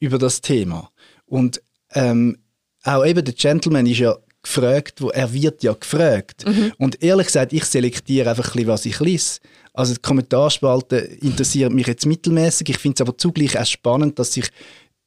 über 0.00 0.18
das 0.18 0.40
Thema. 0.40 0.90
Und 1.26 1.62
ähm, 1.92 2.38
auch 2.82 3.04
eben 3.04 3.24
der 3.24 3.34
Gentleman 3.34 3.86
ist 3.86 3.98
ja 3.98 4.16
gefragt, 4.42 5.00
wo 5.00 5.10
er 5.10 5.32
wird 5.32 5.62
ja 5.62 5.72
gefragt. 5.72 6.46
Mhm. 6.46 6.72
Und 6.78 7.02
ehrlich 7.02 7.26
gesagt, 7.26 7.52
ich 7.52 7.64
selektiere 7.64 8.30
einfach 8.30 8.48
ein 8.48 8.52
bisschen, 8.52 8.68
was 8.68 8.86
ich 8.86 9.00
lese. 9.00 9.40
Also 9.72 9.94
die 9.94 10.00
Kommentarspalte 10.00 10.96
interessiert 10.96 11.72
mich 11.72 11.86
jetzt 11.86 12.06
mittelmäßig. 12.06 12.70
Ich 12.70 12.78
finde 12.78 12.96
es 12.96 13.00
aber 13.00 13.16
zugleich 13.16 13.58
auch 13.58 13.66
spannend, 13.66 14.18
dass 14.18 14.32
sich 14.32 14.48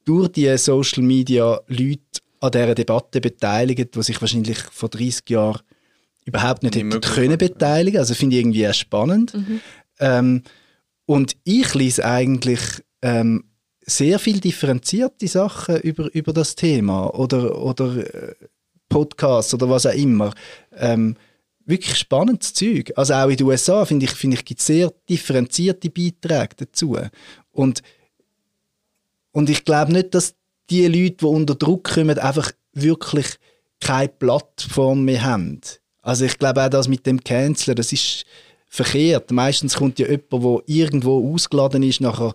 durch 0.04 0.28
die 0.28 0.56
Social 0.56 1.02
Media 1.02 1.60
Leute 1.66 2.00
an 2.40 2.50
dieser 2.50 2.74
Debatte 2.74 3.20
beteiligen, 3.20 3.88
die 3.92 4.02
sich 4.02 4.20
wahrscheinlich 4.20 4.58
vor 4.58 4.88
30 4.88 5.28
Jahren 5.30 5.60
überhaupt 6.24 6.62
nicht, 6.62 6.74
nicht 6.74 6.84
hätten 6.84 7.00
können 7.00 7.38
beteiligen. 7.38 7.98
Also 7.98 8.14
finde 8.14 8.36
ich 8.36 8.42
irgendwie 8.42 8.68
auch 8.68 8.74
spannend. 8.74 9.34
Mhm. 9.34 9.60
Ähm, 10.00 10.42
und 11.06 11.36
ich 11.44 11.74
lese 11.74 12.04
eigentlich 12.04 12.60
ähm, 13.02 13.44
sehr 13.86 14.18
viel 14.18 14.40
differenzierte 14.40 15.28
Sachen 15.28 15.76
über, 15.80 16.12
über 16.14 16.32
das 16.32 16.54
Thema 16.54 17.14
oder, 17.14 17.60
oder 17.60 17.96
äh, 17.96 18.34
Podcasts 18.94 19.52
oder 19.52 19.68
was 19.68 19.86
auch 19.86 19.92
immer. 19.92 20.32
Ähm, 20.76 21.16
wirklich 21.66 21.96
spannendes 21.96 22.54
Zeug. 22.54 22.92
Also 22.94 23.14
auch 23.14 23.28
in 23.28 23.36
den 23.36 23.46
USA, 23.48 23.84
finde 23.84 24.06
ich, 24.06 24.12
find 24.12 24.34
ich, 24.34 24.44
gibt 24.44 24.60
es 24.60 24.66
sehr 24.66 24.92
differenzierte 25.08 25.90
Beiträge 25.90 26.54
dazu. 26.58 26.96
Und, 27.50 27.82
und 29.32 29.50
ich 29.50 29.64
glaube 29.64 29.92
nicht, 29.92 30.14
dass 30.14 30.36
die 30.70 30.86
Leute, 30.86 31.16
die 31.16 31.24
unter 31.24 31.56
Druck 31.56 31.94
kommen, 31.94 32.16
einfach 32.20 32.52
wirklich 32.72 33.26
keine 33.80 34.08
Plattform 34.08 35.04
mehr 35.04 35.24
haben. 35.24 35.60
Also 36.00 36.24
ich 36.24 36.38
glaube 36.38 36.62
auch 36.62 36.70
das 36.70 36.86
mit 36.86 37.04
dem 37.04 37.18
Canceln, 37.24 37.74
das 37.74 37.92
ist 37.92 38.24
verkehrt. 38.68 39.32
Meistens 39.32 39.74
kommt 39.74 39.98
ja 39.98 40.06
jemand, 40.06 40.30
der 40.30 40.62
irgendwo 40.66 41.34
ausgeladen 41.34 41.82
ist, 41.82 42.00
nachher 42.00 42.32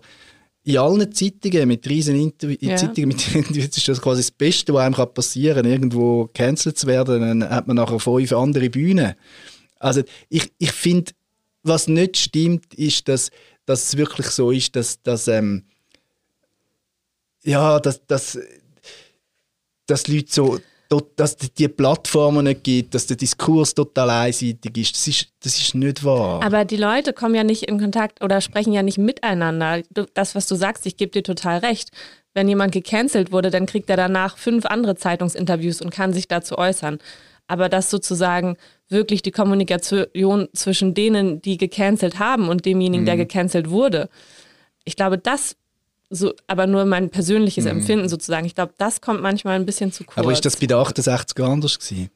in 0.62 0.78
allen 0.78 1.12
Zeitungen, 1.12 1.68
mit 1.68 1.88
riesen 1.88 2.16
Interviews, 2.16 2.58
ja. 2.60 2.76
Zeitungen 2.76 3.08
mit 3.08 3.34
Interviews 3.34 3.76
ist 3.76 3.88
das 3.88 4.00
quasi 4.00 4.20
das 4.20 4.30
Beste, 4.30 4.74
was 4.74 4.84
einem 4.84 5.14
passieren 5.14 5.62
kann. 5.62 5.72
Irgendwo 5.72 6.28
cancelled 6.32 6.78
zu 6.78 6.86
werden, 6.86 7.20
dann 7.20 7.48
hat 7.50 7.66
man 7.66 7.76
nachher 7.76 7.98
fünf 7.98 8.32
andere 8.32 8.68
Bühnen. 8.68 9.14
Also 9.78 10.02
ich, 10.28 10.52
ich 10.58 10.72
finde, 10.72 11.12
was 11.62 11.88
nicht 11.88 12.16
stimmt, 12.16 12.74
ist, 12.74 13.08
dass, 13.08 13.30
dass 13.64 13.84
es 13.84 13.96
wirklich 13.96 14.26
so 14.28 14.50
ist, 14.50 14.76
dass, 14.76 15.02
dass, 15.02 15.28
ähm, 15.28 15.64
ja, 17.42 17.80
dass, 17.80 18.04
dass, 18.06 18.38
dass 19.86 20.08
Leute 20.08 20.30
so 20.30 20.60
dass 21.16 21.36
es 21.40 21.54
die 21.54 21.68
Plattformen 21.68 22.44
nicht 22.44 22.64
gibt, 22.64 22.94
dass 22.94 23.06
der 23.06 23.16
Diskurs 23.16 23.74
total 23.74 24.10
einseitig 24.10 24.76
ist. 24.76 24.96
Das 24.96 25.06
ist, 25.06 25.28
das 25.40 25.58
ist 25.58 25.74
nicht 25.74 26.04
wahr. 26.04 26.42
Aber 26.42 26.64
die 26.64 26.76
Leute 26.76 27.12
kommen 27.12 27.36
ja 27.36 27.44
nicht 27.44 27.64
in 27.64 27.78
Kontakt 27.78 28.22
oder 28.24 28.40
sprechen 28.40 28.72
ja 28.72 28.82
nicht 28.82 28.98
miteinander. 28.98 29.82
Das, 30.14 30.34
was 30.34 30.48
du 30.48 30.56
sagst, 30.56 30.86
ich 30.86 30.96
gebe 30.96 31.12
dir 31.12 31.22
total 31.22 31.58
recht. 31.58 31.90
Wenn 32.34 32.48
jemand 32.48 32.72
gecancelt 32.72 33.30
wurde, 33.30 33.50
dann 33.50 33.66
kriegt 33.66 33.88
er 33.88 33.96
danach 33.96 34.36
fünf 34.36 34.66
andere 34.66 34.96
Zeitungsinterviews 34.96 35.80
und 35.80 35.90
kann 35.90 36.12
sich 36.12 36.26
dazu 36.26 36.58
äußern. 36.58 36.98
Aber 37.46 37.68
dass 37.68 37.90
sozusagen 37.90 38.56
wirklich 38.88 39.22
die 39.22 39.32
Kommunikation 39.32 40.48
zwischen 40.54 40.94
denen, 40.94 41.40
die 41.42 41.56
gecancelt 41.56 42.18
haben 42.18 42.48
und 42.48 42.66
demjenigen, 42.66 43.02
mhm. 43.02 43.06
der 43.06 43.16
gecancelt 43.16 43.70
wurde, 43.70 44.08
ich 44.84 44.96
glaube, 44.96 45.18
das 45.18 45.56
so, 46.10 46.34
aber 46.48 46.66
nur 46.66 46.84
mein 46.84 47.10
persönliches 47.10 47.64
mhm. 47.64 47.70
Empfinden 47.70 48.08
sozusagen. 48.08 48.44
Ich 48.44 48.56
glaube, 48.56 48.74
das 48.76 49.00
kommt 49.00 49.22
manchmal 49.22 49.54
ein 49.54 49.64
bisschen 49.64 49.92
zu 49.92 50.04
kurz. 50.04 50.18
Aber 50.18 50.32
ist 50.32 50.44
das 50.44 50.56
bei 50.56 50.66
den 50.66 50.76
68 50.76 51.42
anders 51.44 51.78
gewesen? 51.78 52.10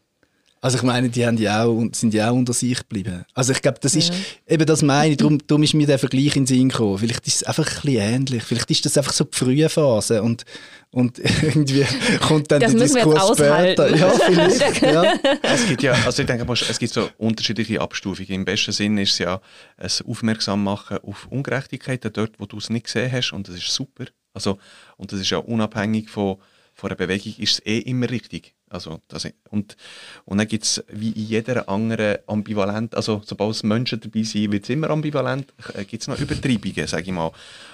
Also 0.65 0.79
ich 0.79 0.83
meine, 0.83 1.11
die 1.11 1.27
haben 1.27 1.37
ja 1.37 1.63
auch, 1.63 1.87
sind 1.93 2.15
ja 2.15 2.31
auch 2.31 2.35
unter 2.35 2.55
sich 2.55 2.79
geblieben. 2.79 3.27
Also 3.35 3.53
ich 3.53 3.61
glaube, 3.61 3.81
das 3.83 3.95
ist, 3.95 4.09
ja. 4.09 4.55
eben 4.55 4.65
das 4.65 4.81
meine 4.81 5.11
ich, 5.11 5.19
darum, 5.19 5.39
darum 5.47 5.63
ist 5.63 5.75
mir 5.75 5.87
der 5.87 5.99
Vergleich 5.99 6.37
in 6.37 6.45
den 6.45 6.47
Sinn 6.47 6.69
gekommen. 6.71 6.97
Vielleicht 6.97 7.27
ist 7.27 7.37
es 7.37 7.43
einfach 7.43 7.67
ein 7.67 7.83
bisschen 7.83 8.01
ähnlich. 8.01 8.43
Vielleicht 8.45 8.71
ist 8.71 8.87
das 8.87 8.97
einfach 8.97 9.13
so 9.13 9.25
die 9.25 9.37
frühe 9.37 9.69
Phase 9.69 10.23
und, 10.23 10.47
und 10.89 11.19
irgendwie 11.43 11.85
kommt 12.19 12.51
dann 12.51 12.63
das 12.63 12.73
der 12.73 12.81
Diskurs 12.81 13.37
später. 13.37 13.95
Ja, 13.95 14.09
vielleicht. 14.09 14.81
ja. 14.81 15.13
Es 15.43 15.69
gibt 15.69 15.83
ja, 15.83 15.93
also 15.93 16.23
ich 16.23 16.27
denke, 16.27 16.51
es 16.51 16.79
gibt 16.79 16.95
so 16.95 17.11
unterschiedliche 17.19 17.83
Abstufungen. 17.83 18.31
Im 18.31 18.45
besten 18.47 18.73
Sinn 18.73 18.97
ist 18.97 19.13
es 19.13 19.19
ja 19.19 19.43
ein 19.77 19.91
Aufmerksam 20.07 20.65
machen 20.65 20.97
auf 21.03 21.27
Ungerechtigkeiten 21.29 22.11
dort, 22.11 22.41
wo 22.41 22.47
du 22.47 22.57
es 22.57 22.71
nicht 22.71 22.87
gesehen 22.87 23.13
hast 23.13 23.33
und 23.33 23.49
das 23.49 23.57
ist 23.57 23.69
super. 23.69 24.07
Also, 24.33 24.57
und 24.97 25.13
das 25.13 25.21
ist 25.21 25.29
ja 25.29 25.37
unabhängig 25.37 26.09
von, 26.09 26.39
von 26.73 26.89
einer 26.89 26.97
Bewegung, 26.97 27.35
ist 27.37 27.53
es 27.53 27.67
eh 27.67 27.81
immer 27.81 28.09
richtig. 28.09 28.54
Also, 28.75 29.01
das, 29.09 29.27
und, 29.51 29.77
und 30.25 30.39
dann 30.39 30.49
gibt 30.49 30.65
es 30.65 30.85
wie 30.89 31.11
in 31.11 31.27
jeder 31.27 31.69
anderen 31.69 32.19
ambivalent, 32.27 32.95
also 32.95 33.23
sobald 33.25 33.53
es 33.53 33.63
Menschen 33.63 34.01
dabei 34.01 34.23
sind, 34.25 34.51
wird 34.51 34.65
es 34.65 34.71
immer 34.71 34.91
ambivalent, 34.91 35.55
äh, 35.75 35.85
gibt 35.85 36.03
es 36.03 36.09
noch 36.09 36.19
Übertreibungen, 36.19 36.87
sage 36.87 37.05
ich 37.05 37.13
mal. 37.13 37.31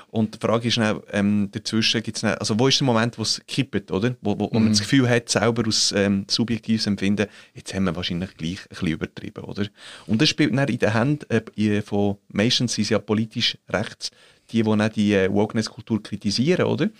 Und 0.09 0.35
die 0.35 0.38
Frage 0.38 0.69
ist 0.69 0.76
dann, 0.76 1.00
ähm, 1.12 1.49
dazwischen 1.52 2.02
gibt's 2.02 2.21
dann, 2.21 2.35
also 2.35 2.59
wo 2.59 2.69
ist 2.69 2.80
der 2.80 2.85
Moment, 2.85 3.16
wo 3.16 3.23
es 3.23 3.40
kippt, 3.47 3.90
oder? 3.92 4.16
Wo, 4.21 4.38
wo, 4.38 4.50
wo 4.52 4.59
mhm. 4.59 4.64
man 4.64 4.73
das 4.73 4.80
Gefühl 4.80 5.09
hat, 5.09 5.28
selber 5.28 5.66
aus 5.66 5.92
ähm, 5.97 6.26
subjektives 6.28 6.87
Empfinden, 6.87 7.26
jetzt 7.54 7.73
haben 7.73 7.85
wir 7.85 7.97
wahrscheinlich 7.97 8.37
gleich 8.37 8.59
ein 8.61 8.69
bisschen 8.69 8.88
übertrieben, 8.88 9.45
oder? 9.45 9.66
Und 10.07 10.21
das 10.21 10.28
spielt 10.28 10.54
dann 10.54 10.69
in 10.69 10.78
den 10.78 10.92
Händen 10.92 11.26
äh, 11.57 11.80
von, 11.80 12.19
meistens 12.28 12.75
sind 12.75 12.83
es 12.83 12.90
ja 12.90 12.99
politisch 12.99 13.57
rechts, 13.69 14.11
die, 14.50 14.62
die 14.62 14.76
dann 14.76 14.92
die 14.92 15.14
äh, 15.14 15.33
Wokeness-Kultur 15.33 16.02
kritisieren, 16.02 16.66
oder? 16.66 16.90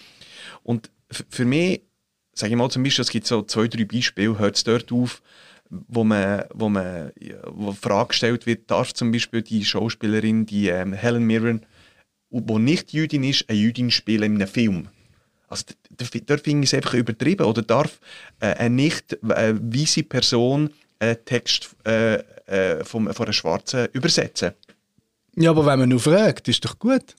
Und 0.63 0.91
für 1.11 1.45
mich 1.45 1.83
sage 2.41 2.53
ich 2.53 2.59
mal 2.59 2.71
zum 2.71 2.83
Beispiel, 2.83 3.03
es 3.03 3.11
gibt 3.11 3.27
so 3.27 3.43
zwei, 3.43 3.69
drei 3.69 3.85
Beispiele, 3.85 4.39
hört 4.39 4.57
es 4.57 4.65
dort 4.65 4.91
auf, 4.93 5.23
wo 5.71 6.03
man, 6.03 6.45
wo 6.53 6.69
man 6.69 7.13
wo 7.47 7.73
Frage 7.73 8.09
gestellt 8.09 8.47
wird, 8.47 8.71
darf 8.71 8.93
zum 8.93 9.13
Beispiel 9.13 9.43
die 9.43 9.65
Schauspielerin, 9.65 10.47
die 10.47 10.69
ähm, 10.69 10.93
Helen 10.93 11.25
Mirren, 11.25 11.65
die 12.31 12.59
nicht 12.59 12.93
Jüdin 12.93 13.25
ist, 13.25 13.49
eine 13.49 13.59
Jüdin 13.59 13.91
spielen 13.91 14.35
in 14.35 14.43
einem 14.43 14.49
Film? 14.49 14.89
Also 15.49 15.65
dort 16.27 16.43
finde 16.43 16.65
ich 16.65 16.71
es 16.71 16.75
einfach 16.75 16.95
übertrieben. 16.95 17.45
Oder 17.45 17.63
darf 17.63 18.01
äh, 18.41 18.55
eine 18.55 18.75
nicht 18.75 19.13
äh, 19.25 19.55
weiße 19.55 20.05
Person 20.05 20.71
einen 21.01 21.25
Text 21.25 21.75
äh, 21.85 22.15
äh, 22.47 22.85
vom, 22.85 23.13
von 23.13 23.27
einer 23.27 23.33
Schwarzen 23.33 23.89
übersetzen? 23.93 24.53
Ja, 25.37 25.51
aber 25.51 25.67
wenn 25.67 25.81
man 25.81 25.89
nur 25.89 26.01
fragt, 26.01 26.49
ist 26.49 26.65
doch 26.65 26.79
gut. 26.79 27.17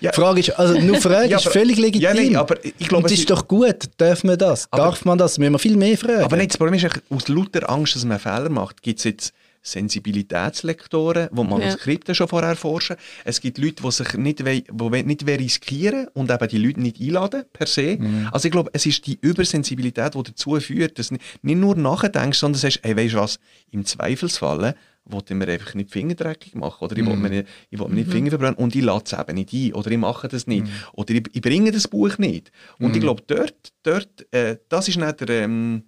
Ja. 0.00 0.10
Die 0.10 0.16
Frage 0.16 0.40
ist, 0.40 0.50
also 0.50 0.78
nur 0.78 0.96
Frage 0.96 1.28
ja, 1.30 1.38
ist 1.38 1.48
völlig 1.48 1.78
legitim. 1.78 2.02
Ja, 2.02 2.14
nein, 2.14 2.36
aber 2.36 2.56
ich 2.64 2.88
glaube, 2.88 3.04
Und 3.04 3.12
es 3.12 3.18
ist 3.18 3.30
doch 3.30 3.46
gut, 3.48 3.88
darf 3.96 4.24
man 4.24 4.38
das? 4.38 4.68
Aber, 4.70 4.84
Darf 4.84 5.04
man 5.04 5.18
das? 5.18 5.38
Müssen 5.38 5.52
wir 5.52 5.58
viel 5.58 5.76
mehr 5.76 5.96
fragen? 5.98 6.24
Aber 6.24 6.36
nicht, 6.36 6.50
das 6.50 6.58
Problem 6.58 6.74
ist, 6.74 6.86
aus 7.10 7.28
lauter 7.28 7.68
Angst, 7.68 7.96
dass 7.96 8.04
man 8.04 8.18
Fehler 8.18 8.48
macht, 8.48 8.82
gibt 8.82 8.98
es 8.98 9.04
jetzt 9.04 9.32
Sensibilitätslektoren, 9.62 11.28
die 11.32 11.44
Manuskripte 11.44 12.12
ja. 12.12 12.14
schon 12.14 12.28
vorher 12.28 12.56
forschen. 12.56 12.96
Es 13.24 13.40
gibt 13.40 13.58
Leute, 13.58 13.82
die 13.82 13.90
sich 13.90 14.14
nicht, 14.14 14.38
die 14.40 15.02
nicht 15.02 15.26
riskieren 15.26 16.08
und 16.14 16.30
eben 16.30 16.48
die 16.48 16.58
Leute 16.58 16.80
nicht 16.80 17.00
einladen, 17.00 17.44
per 17.52 17.66
se. 17.66 17.96
Mhm. 17.98 18.28
Also 18.32 18.46
ich 18.48 18.52
glaube, 18.52 18.70
es 18.72 18.86
ist 18.86 19.06
die 19.06 19.18
Übersensibilität, 19.20 20.14
die 20.14 20.22
dazu 20.22 20.58
führt, 20.60 20.98
dass 20.98 21.08
du 21.08 21.16
nicht 21.42 21.58
nur 21.58 21.76
nachdenkst, 21.76 22.38
sondern 22.38 22.60
sagst, 22.60 22.80
hey, 22.82 22.96
weißt 22.96 23.14
du 23.14 23.18
was, 23.18 23.38
im 23.70 23.84
Zweifelsfall 23.84 24.74
wollte 25.10 25.34
mir 25.34 25.48
einfach 25.48 25.74
nicht 25.74 25.90
Finger 25.90 26.14
dreckig 26.14 26.54
machen 26.54 26.84
oder 26.84 26.96
ich 26.96 27.02
mm. 27.02 27.06
will 27.06 27.16
mir 27.16 27.30
nicht, 27.30 27.48
ich 27.70 27.78
will 27.78 27.88
mir 27.88 27.94
nicht 27.94 28.08
mhm. 28.08 28.12
Finger 28.12 28.30
verbrennen 28.30 28.56
und 28.56 28.74
ich 28.74 28.82
lasse 28.82 29.04
es 29.06 29.20
eben 29.20 29.34
nicht 29.34 29.52
ein 29.52 29.72
oder 29.74 29.90
ich 29.90 29.98
mache 29.98 30.28
das 30.28 30.46
nicht 30.46 30.66
mm. 30.66 30.70
oder 30.94 31.14
ich, 31.14 31.24
ich, 31.32 31.40
bringe 31.40 31.70
das 31.70 31.88
Buch 31.88 32.18
nicht. 32.18 32.52
Und 32.78 32.90
ich 32.90 32.96
mhm. 32.96 33.00
glaube, 33.00 33.22
dort, 33.26 33.72
dort 33.82 34.32
äh, 34.32 34.58
das 34.68 34.88
ist 34.88 34.98
nicht 34.98 35.20
der, 35.20 35.28
ähm, 35.44 35.84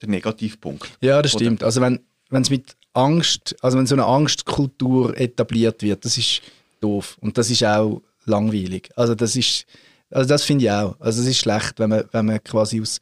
der 0.00 0.08
Negativpunkt. 0.08 0.98
Ja, 1.00 1.22
das 1.22 1.32
stimmt. 1.32 1.62
Also 1.62 1.80
wenn 1.80 2.00
es 2.30 2.50
mit 2.50 2.76
Angst, 2.92 3.56
also 3.60 3.78
wenn 3.78 3.86
so 3.86 3.94
eine 3.94 4.04
Angstkultur 4.04 5.16
etabliert 5.18 5.82
wird, 5.82 6.04
das 6.04 6.18
ist 6.18 6.42
doof 6.80 7.16
und 7.20 7.38
das 7.38 7.50
ist 7.50 7.64
auch 7.64 8.02
langweilig. 8.24 8.90
Also 8.96 9.14
das 9.14 9.36
ist, 9.36 9.66
also 10.10 10.28
das 10.28 10.44
finde 10.44 10.64
ich 10.64 10.70
auch. 10.70 11.00
Also 11.00 11.22
es 11.22 11.28
ist 11.28 11.38
schlecht, 11.38 11.78
wenn 11.78 11.90
man, 11.90 12.04
wenn 12.12 12.26
man 12.26 12.42
quasi 12.42 12.80
aus 12.80 13.00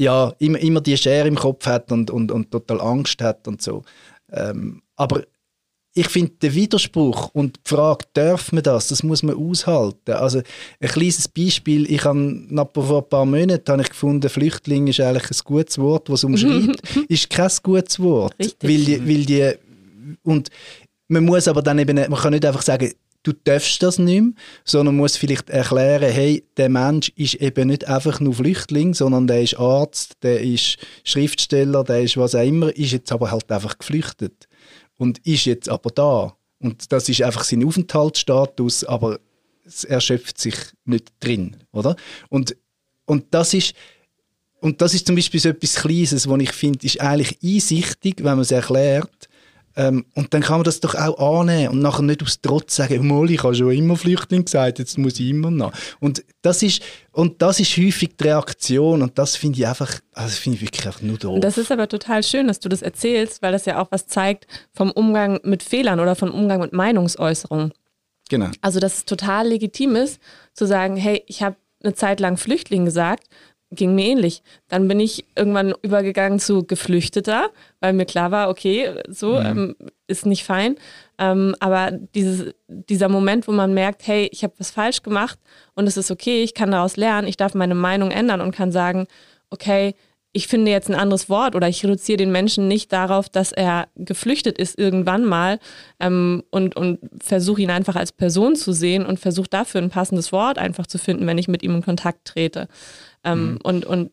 ja, 0.00 0.34
immer, 0.38 0.58
immer 0.60 0.80
die 0.80 0.96
Schere 0.96 1.28
im 1.28 1.36
Kopf 1.36 1.66
hat 1.66 1.92
und, 1.92 2.10
und, 2.10 2.32
und 2.32 2.50
total 2.50 2.80
Angst 2.80 3.20
hat 3.20 3.46
und 3.46 3.60
so. 3.60 3.82
Ähm, 4.32 4.80
aber 4.96 5.24
ich 5.92 6.08
finde 6.08 6.32
den 6.40 6.54
Widerspruch 6.54 7.28
und 7.34 7.58
die 7.58 7.68
Frage, 7.68 8.06
darf 8.14 8.50
man 8.50 8.62
das, 8.62 8.88
das 8.88 9.02
muss 9.02 9.22
man 9.22 9.36
aushalten. 9.36 10.12
Also 10.12 10.40
ein 10.80 10.88
kleines 10.88 11.28
Beispiel, 11.28 11.90
ich 11.92 12.02
habe 12.04 12.48
vor 12.72 13.02
ein 13.02 13.08
paar 13.10 13.26
Monaten 13.26 13.70
habe 13.70 13.82
ich 13.82 13.90
gefunden, 13.90 14.30
Flüchtling 14.30 14.86
ist 14.86 15.00
eigentlich 15.00 15.30
ein 15.30 15.44
gutes 15.44 15.78
Wort, 15.78 16.08
was 16.08 16.24
umschreibt, 16.24 16.80
ist 17.08 17.28
kein 17.28 17.50
gutes 17.62 18.00
Wort. 18.00 18.34
Richtig. 18.38 18.62
Weil 18.62 18.84
die, 18.84 19.06
weil 19.06 19.24
die, 19.26 19.52
und 20.22 20.48
man 21.08 21.26
muss 21.26 21.46
aber 21.46 21.60
dann 21.60 21.78
eben, 21.78 21.96
man 21.96 22.18
kann 22.18 22.32
nicht 22.32 22.46
einfach 22.46 22.62
sagen, 22.62 22.90
du 23.22 23.32
darfst 23.32 23.82
das 23.82 23.98
nicht 23.98 24.22
mehr, 24.22 24.32
sondern 24.64 24.96
musst 24.96 25.18
vielleicht 25.18 25.50
erklären, 25.50 26.10
hey, 26.10 26.44
der 26.56 26.68
Mensch 26.68 27.10
ist 27.16 27.34
eben 27.34 27.68
nicht 27.68 27.86
einfach 27.86 28.20
nur 28.20 28.34
Flüchtling, 28.34 28.94
sondern 28.94 29.26
der 29.26 29.42
ist 29.42 29.58
Arzt, 29.58 30.16
der 30.22 30.40
ist 30.40 30.78
Schriftsteller, 31.04 31.84
der 31.84 32.02
ist 32.02 32.16
was 32.16 32.34
auch 32.34 32.46
immer, 32.46 32.74
ist 32.76 32.92
jetzt 32.92 33.12
aber 33.12 33.30
halt 33.30 33.50
einfach 33.50 33.78
geflüchtet 33.78 34.48
und 34.96 35.18
ist 35.26 35.44
jetzt 35.44 35.68
aber 35.68 35.90
da. 35.90 36.36
Und 36.58 36.92
das 36.92 37.08
ist 37.08 37.22
einfach 37.22 37.44
sein 37.44 37.64
Aufenthaltsstatus, 37.64 38.84
aber 38.84 39.18
es 39.66 39.84
erschöpft 39.84 40.38
sich 40.38 40.54
nicht 40.84 41.12
drin, 41.20 41.56
oder? 41.72 41.96
Und, 42.28 42.56
und 43.06 43.26
das 43.30 43.54
ist 43.54 43.74
und 44.62 44.82
das 44.82 44.92
ist 44.92 45.06
zum 45.06 45.16
Beispiel 45.16 45.40
so 45.40 45.48
etwas 45.48 45.76
Kleines, 45.76 46.28
was 46.28 46.40
ich 46.40 46.52
finde, 46.52 46.84
ist 46.84 47.00
eigentlich 47.00 47.38
einsichtig, 47.42 48.16
wenn 48.18 48.24
man 48.24 48.40
es 48.40 48.50
erklärt, 48.50 49.29
ähm, 49.76 50.04
und 50.14 50.34
dann 50.34 50.42
kann 50.42 50.56
man 50.56 50.64
das 50.64 50.80
doch 50.80 50.94
auch 50.94 51.40
annehmen 51.40 51.68
und 51.68 51.78
nachher 51.80 52.02
nicht 52.02 52.22
aus 52.22 52.40
Trotz 52.40 52.76
sagen, 52.76 53.06
Molly, 53.06 53.34
ich 53.34 53.42
habe 53.44 53.54
schon 53.54 53.70
immer 53.70 53.96
Flüchtling 53.96 54.44
gesagt, 54.44 54.78
jetzt 54.78 54.98
muss 54.98 55.20
ich 55.20 55.28
immer 55.28 55.50
noch. 55.50 55.72
Und 56.00 56.24
das 56.42 56.62
ist, 56.62 56.82
und 57.12 57.40
das 57.40 57.60
ist 57.60 57.76
häufig 57.76 58.16
die 58.16 58.24
Reaktion 58.24 59.02
und 59.02 59.18
das 59.18 59.36
finde 59.36 59.60
ich 59.60 59.66
einfach, 59.66 60.00
also 60.12 60.36
finde 60.36 60.56
ich 60.56 60.62
wirklich 60.62 60.86
einfach 60.86 61.02
nur 61.02 61.18
doof. 61.18 61.38
Das 61.40 61.56
ist 61.56 61.70
aber 61.70 61.88
total 61.88 62.22
schön, 62.22 62.48
dass 62.48 62.60
du 62.60 62.68
das 62.68 62.82
erzählst, 62.82 63.42
weil 63.42 63.52
das 63.52 63.64
ja 63.64 63.80
auch 63.80 63.88
was 63.90 64.06
zeigt 64.06 64.46
vom 64.72 64.90
Umgang 64.90 65.40
mit 65.44 65.62
Fehlern 65.62 66.00
oder 66.00 66.16
vom 66.16 66.32
Umgang 66.32 66.60
mit 66.60 66.72
Meinungsäußerung. 66.72 67.72
Genau. 68.28 68.48
Also, 68.60 68.80
dass 68.80 68.98
es 68.98 69.04
total 69.04 69.48
legitim 69.48 69.96
ist, 69.96 70.20
zu 70.54 70.66
sagen, 70.66 70.96
hey, 70.96 71.22
ich 71.26 71.42
habe 71.42 71.56
eine 71.82 71.94
Zeit 71.94 72.20
lang 72.20 72.36
Flüchtling 72.36 72.84
gesagt, 72.84 73.24
ging 73.70 73.94
mir 73.94 74.06
ähnlich. 74.06 74.42
Dann 74.68 74.88
bin 74.88 75.00
ich 75.00 75.24
irgendwann 75.36 75.74
übergegangen 75.82 76.40
zu 76.40 76.64
Geflüchteter, 76.64 77.50
weil 77.80 77.92
mir 77.92 78.06
klar 78.06 78.30
war, 78.30 78.48
okay, 78.48 78.94
so 79.08 79.38
mhm. 79.38 79.46
ähm, 79.46 79.76
ist 80.06 80.26
nicht 80.26 80.44
fein. 80.44 80.76
Ähm, 81.18 81.54
aber 81.60 81.92
dieses, 81.92 82.54
dieser 82.66 83.08
Moment, 83.08 83.46
wo 83.46 83.52
man 83.52 83.72
merkt, 83.74 84.06
hey, 84.06 84.28
ich 84.32 84.42
habe 84.42 84.54
was 84.58 84.70
falsch 84.70 85.02
gemacht 85.02 85.38
und 85.74 85.86
es 85.86 85.96
ist 85.96 86.10
okay, 86.10 86.42
ich 86.42 86.54
kann 86.54 86.72
daraus 86.72 86.96
lernen, 86.96 87.28
ich 87.28 87.36
darf 87.36 87.54
meine 87.54 87.74
Meinung 87.74 88.10
ändern 88.10 88.40
und 88.40 88.54
kann 88.54 88.72
sagen, 88.72 89.06
okay, 89.50 89.94
ich 90.32 90.46
finde 90.46 90.70
jetzt 90.70 90.88
ein 90.88 90.94
anderes 90.94 91.28
Wort 91.28 91.56
oder 91.56 91.68
ich 91.68 91.82
reduziere 91.84 92.18
den 92.18 92.30
Menschen 92.30 92.68
nicht 92.68 92.92
darauf, 92.92 93.28
dass 93.28 93.50
er 93.50 93.88
geflüchtet 93.96 94.58
ist 94.58 94.78
irgendwann 94.78 95.24
mal 95.24 95.58
ähm, 95.98 96.44
und, 96.50 96.76
und 96.76 97.00
versuche 97.20 97.62
ihn 97.62 97.70
einfach 97.70 97.96
als 97.96 98.12
Person 98.12 98.54
zu 98.54 98.72
sehen 98.72 99.04
und 99.04 99.18
versuche 99.18 99.48
dafür 99.48 99.82
ein 99.82 99.90
passendes 99.90 100.30
Wort 100.30 100.58
einfach 100.58 100.86
zu 100.86 100.98
finden, 100.98 101.26
wenn 101.26 101.38
ich 101.38 101.48
mit 101.48 101.62
ihm 101.62 101.74
in 101.74 101.82
Kontakt 101.82 102.26
trete. 102.26 102.68
Ähm, 103.24 103.52
mhm. 103.52 103.58
und, 103.64 103.84
und 103.84 104.12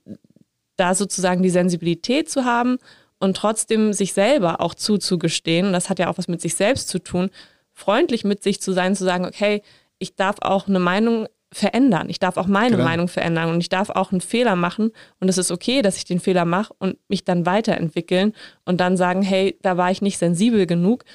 da 0.76 0.96
sozusagen 0.96 1.44
die 1.44 1.50
Sensibilität 1.50 2.30
zu 2.30 2.46
haben 2.46 2.78
und 3.20 3.38
trotzdem 3.38 3.94
sich 3.94 4.14
selber 4.14 4.60
auch 4.60 4.76
zuzugestehen, 4.76 5.68
und 5.68 5.74
das 5.74 5.90
hat 5.90 6.00
ja 6.00 6.10
auch 6.10 6.18
was 6.18 6.28
mit 6.28 6.42
sich 6.42 6.56
selbst 6.56 6.90
zu 6.90 7.00
tun, 7.00 7.30
freundlich 7.74 8.24
mit 8.24 8.44
sich 8.44 8.62
zu 8.62 8.74
sein, 8.74 8.96
zu 8.96 9.04
sagen, 9.04 9.26
okay, 9.26 9.62
ich 10.00 10.16
darf 10.16 10.38
auch 10.42 10.68
eine 10.68 10.80
Meinung 10.80 11.28
verändern. 11.52 12.10
Ich 12.10 12.20
darf 12.20 12.38
auch 12.38 12.48
meine 12.48 12.76
genau. 12.76 12.84
Meinung 12.84 13.08
verändern 13.08 13.50
und 13.52 13.62
ich 13.62 13.70
darf 13.70 13.90
auch 13.90 14.12
einen 14.12 14.22
Fehler 14.22 14.56
machen 14.56 14.92
und 15.20 15.30
es 15.30 15.38
ist 15.38 15.52
okay, 15.52 15.82
dass 15.82 15.98
ich 15.98 16.06
den 16.06 16.20
Fehler 16.20 16.46
mache 16.46 16.74
und 16.80 16.98
mich 17.08 17.24
dann 17.24 17.46
weiterentwickeln 17.46 18.34
und 18.66 18.82
dann 18.82 18.98
sagen, 18.98 19.22
hey, 19.22 19.58
da 19.62 19.78
war 19.78 19.90
ich 19.90 20.02
nicht 20.02 20.18
sensibel 20.18 20.66
genug. 20.66 21.06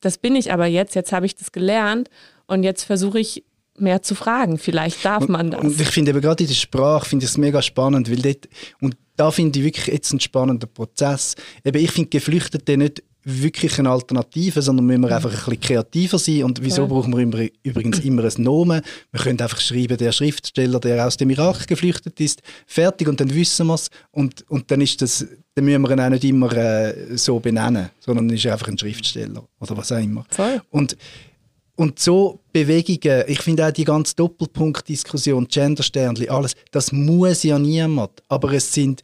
Das 0.00 0.18
bin 0.18 0.36
ich 0.36 0.52
aber 0.52 0.66
jetzt, 0.66 0.94
jetzt 0.94 1.12
habe 1.12 1.26
ich 1.26 1.34
das 1.34 1.50
gelernt 1.50 2.08
und 2.46 2.62
jetzt 2.62 2.84
versuche 2.84 3.18
ich 3.18 3.44
mehr 3.76 4.02
zu 4.02 4.14
fragen. 4.14 4.58
Vielleicht 4.58 5.04
darf 5.04 5.26
man 5.26 5.50
das. 5.50 5.60
Und 5.60 5.80
ich 5.80 5.88
finde 5.88 6.12
eben 6.12 6.20
gerade 6.20 6.44
in 6.44 6.48
der 6.48 6.54
Sprache 6.54 7.08
finde 7.08 7.24
ich 7.24 7.30
es 7.30 7.38
mega 7.38 7.60
spannend, 7.60 8.08
weil 8.08 8.22
dort, 8.22 8.48
und 8.80 8.96
da 9.16 9.30
finde 9.30 9.58
ich 9.58 9.64
wirklich 9.64 9.86
jetzt 9.86 10.12
einen 10.12 10.20
spannenden 10.20 10.72
Prozess. 10.72 11.34
Eben, 11.64 11.82
ich 11.82 11.90
finde 11.90 12.10
Geflüchtete 12.10 12.76
nicht 12.76 13.02
wirklich 13.24 13.78
eine 13.78 13.90
Alternative, 13.90 14.62
sondern 14.62 14.86
müssen 14.86 15.02
wir 15.02 15.14
einfach 15.14 15.30
ein 15.30 15.36
bisschen 15.36 15.60
kreativer 15.60 16.18
sein. 16.18 16.44
Und 16.44 16.62
wieso 16.62 16.82
ja. 16.82 16.88
brauchen 16.88 17.14
wir 17.16 17.50
übrigens 17.62 18.00
immer 18.00 18.24
ein 18.24 18.42
Nomen? 18.42 18.82
Wir 19.12 19.20
können 19.20 19.40
einfach 19.40 19.60
schreiben, 19.60 19.96
der 19.96 20.12
Schriftsteller, 20.12 20.80
der 20.80 21.06
aus 21.06 21.16
dem 21.16 21.30
Irak 21.30 21.66
geflüchtet 21.66 22.20
ist, 22.20 22.42
fertig 22.66 23.08
und 23.08 23.20
dann 23.20 23.34
wissen 23.34 23.66
wir 23.66 23.74
es. 23.74 23.90
Und, 24.10 24.48
und 24.50 24.70
dann 24.70 24.80
ist 24.80 25.00
das, 25.02 25.26
dann 25.54 25.64
müssen 25.64 25.82
wir 25.82 25.90
ihn 25.90 26.00
auch 26.00 26.10
nicht 26.10 26.24
immer 26.24 26.52
äh, 26.52 27.16
so 27.16 27.40
benennen, 27.40 27.90
sondern 28.00 28.28
ist 28.30 28.46
einfach 28.46 28.68
ein 28.68 28.78
Schriftsteller 28.78 29.46
oder 29.60 29.76
was 29.76 29.92
auch 29.92 29.98
immer. 29.98 30.24
Voll. 30.30 30.60
Und 30.70 30.96
und 31.76 31.98
so 31.98 32.40
Bewegungen, 32.52 33.24
ich 33.26 33.40
finde 33.40 33.66
auch 33.66 33.72
die 33.72 33.84
ganze 33.84 34.14
Doppelpunktdiskussion, 34.14 35.48
Gendersternli, 35.48 36.28
alles, 36.28 36.54
das 36.70 36.92
muss 36.92 37.42
ja 37.42 37.58
niemand. 37.58 38.22
Aber 38.28 38.52
es 38.52 38.72
sind, 38.72 39.02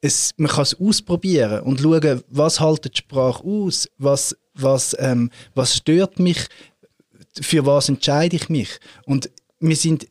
es, 0.00 0.32
man 0.36 0.50
kann 0.50 0.62
es 0.62 0.78
ausprobieren 0.80 1.62
und 1.62 1.80
schauen, 1.80 2.22
was 2.28 2.60
haltet 2.60 2.94
die 2.94 2.98
Sprache 2.98 3.44
aus, 3.44 3.88
was, 3.98 4.36
was, 4.54 4.96
ähm, 4.98 5.30
was 5.54 5.76
stört 5.76 6.18
mich, 6.18 6.46
für 7.40 7.66
was 7.66 7.88
entscheide 7.88 8.36
ich 8.36 8.48
mich. 8.48 8.78
Und 9.04 9.30
wir 9.60 9.76
sind, 9.76 10.06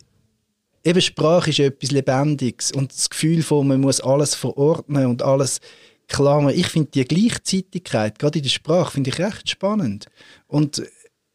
eben 0.84 1.00
Sprache 1.00 1.50
ist 1.50 1.58
etwas 1.58 1.90
Lebendiges 1.90 2.72
und 2.72 2.92
das 2.92 3.10
Gefühl 3.10 3.42
von, 3.42 3.66
man 3.66 3.80
muss 3.80 4.00
alles 4.00 4.34
verordnen 4.34 5.06
und 5.06 5.22
alles 5.22 5.60
klar. 6.06 6.50
Ich 6.52 6.68
finde 6.68 6.90
die 6.92 7.04
Gleichzeitigkeit, 7.04 8.18
gerade 8.18 8.38
in 8.38 8.44
der 8.44 8.50
Sprache, 8.50 8.92
finde 8.92 9.10
ich 9.10 9.18
recht 9.18 9.50
spannend. 9.50 10.06
Und 10.46 10.82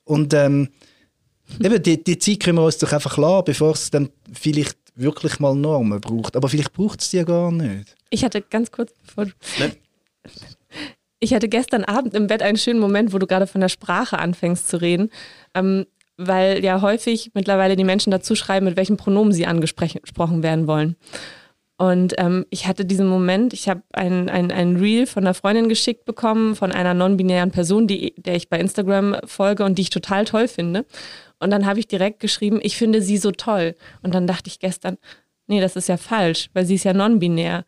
und 0.05 0.33
ähm, 0.33 0.69
eben, 1.61 1.81
die, 1.81 2.01
die 2.01 2.17
Zeit 2.17 2.39
können 2.39 2.57
wir 2.57 2.65
uns 2.65 2.77
doch 2.77 2.93
einfach 2.93 3.17
lassen, 3.17 3.45
bevor 3.45 3.71
es 3.71 3.91
dann 3.91 4.09
vielleicht 4.31 4.77
wirklich 4.95 5.39
mal 5.39 5.55
Normen 5.55 6.01
braucht. 6.01 6.35
Aber 6.35 6.49
vielleicht 6.49 6.73
braucht 6.73 7.01
es 7.01 7.09
die 7.09 7.17
ja 7.17 7.23
gar 7.23 7.51
nicht. 7.51 7.95
Ich 8.09 8.23
hatte 8.23 8.41
ganz 8.41 8.71
kurz 8.71 8.93
bevor 8.93 9.27
Ich 11.19 11.33
hatte 11.33 11.49
gestern 11.49 11.83
Abend 11.83 12.13
im 12.13 12.27
Bett 12.27 12.41
einen 12.41 12.57
schönen 12.57 12.79
Moment, 12.79 13.13
wo 13.13 13.17
du 13.17 13.27
gerade 13.27 13.47
von 13.47 13.61
der 13.61 13.69
Sprache 13.69 14.19
anfängst 14.19 14.67
zu 14.67 14.81
reden. 14.81 15.09
Ähm, 15.53 15.85
weil 16.17 16.63
ja 16.63 16.81
häufig 16.81 17.31
mittlerweile 17.33 17.75
die 17.75 17.83
Menschen 17.83 18.11
dazu 18.11 18.35
schreiben, 18.35 18.65
mit 18.65 18.77
welchen 18.77 18.97
Pronomen 18.97 19.33
sie 19.33 19.45
angesprochen 19.45 20.43
werden 20.43 20.67
wollen. 20.67 20.95
Und 21.77 22.13
ähm, 22.17 22.45
ich 22.51 22.67
hatte 22.67 22.85
diesen 22.85 23.07
Moment, 23.07 23.51
ich 23.51 23.67
habe 23.67 23.81
ein, 23.91 24.29
ein, 24.29 24.49
ein 24.49 24.77
Reel 24.77 25.07
von 25.07 25.23
einer 25.23 25.33
Freundin 25.33 25.67
geschickt 25.67 26.05
bekommen, 26.05 26.55
von 26.55 26.71
einer 26.71 26.93
non-binären 26.93 27.51
Person, 27.51 27.85
die, 27.85 28.13
der 28.17 28.35
ich 28.35 28.47
bei 28.47 28.59
Instagram 28.59 29.17
folge 29.25 29.65
und 29.65 29.77
die 29.77 29.81
ich 29.81 29.89
total 29.89 30.23
toll 30.23 30.47
finde. 30.47 30.85
Und 31.39 31.51
dann 31.51 31.65
habe 31.65 31.79
ich 31.79 31.87
direkt 31.87 32.19
geschrieben, 32.19 32.59
ich 32.61 32.77
finde 32.77 33.01
sie 33.01 33.17
so 33.17 33.31
toll. 33.31 33.75
Und 34.01 34.15
dann 34.15 34.27
dachte 34.27 34.49
ich 34.49 34.59
gestern, 34.59 34.97
nee, 35.47 35.61
das 35.61 35.75
ist 35.75 35.89
ja 35.89 35.97
falsch, 35.97 36.49
weil 36.53 36.65
sie 36.65 36.75
ist 36.75 36.85
ja 36.85 36.93
non-binär. 36.93 37.65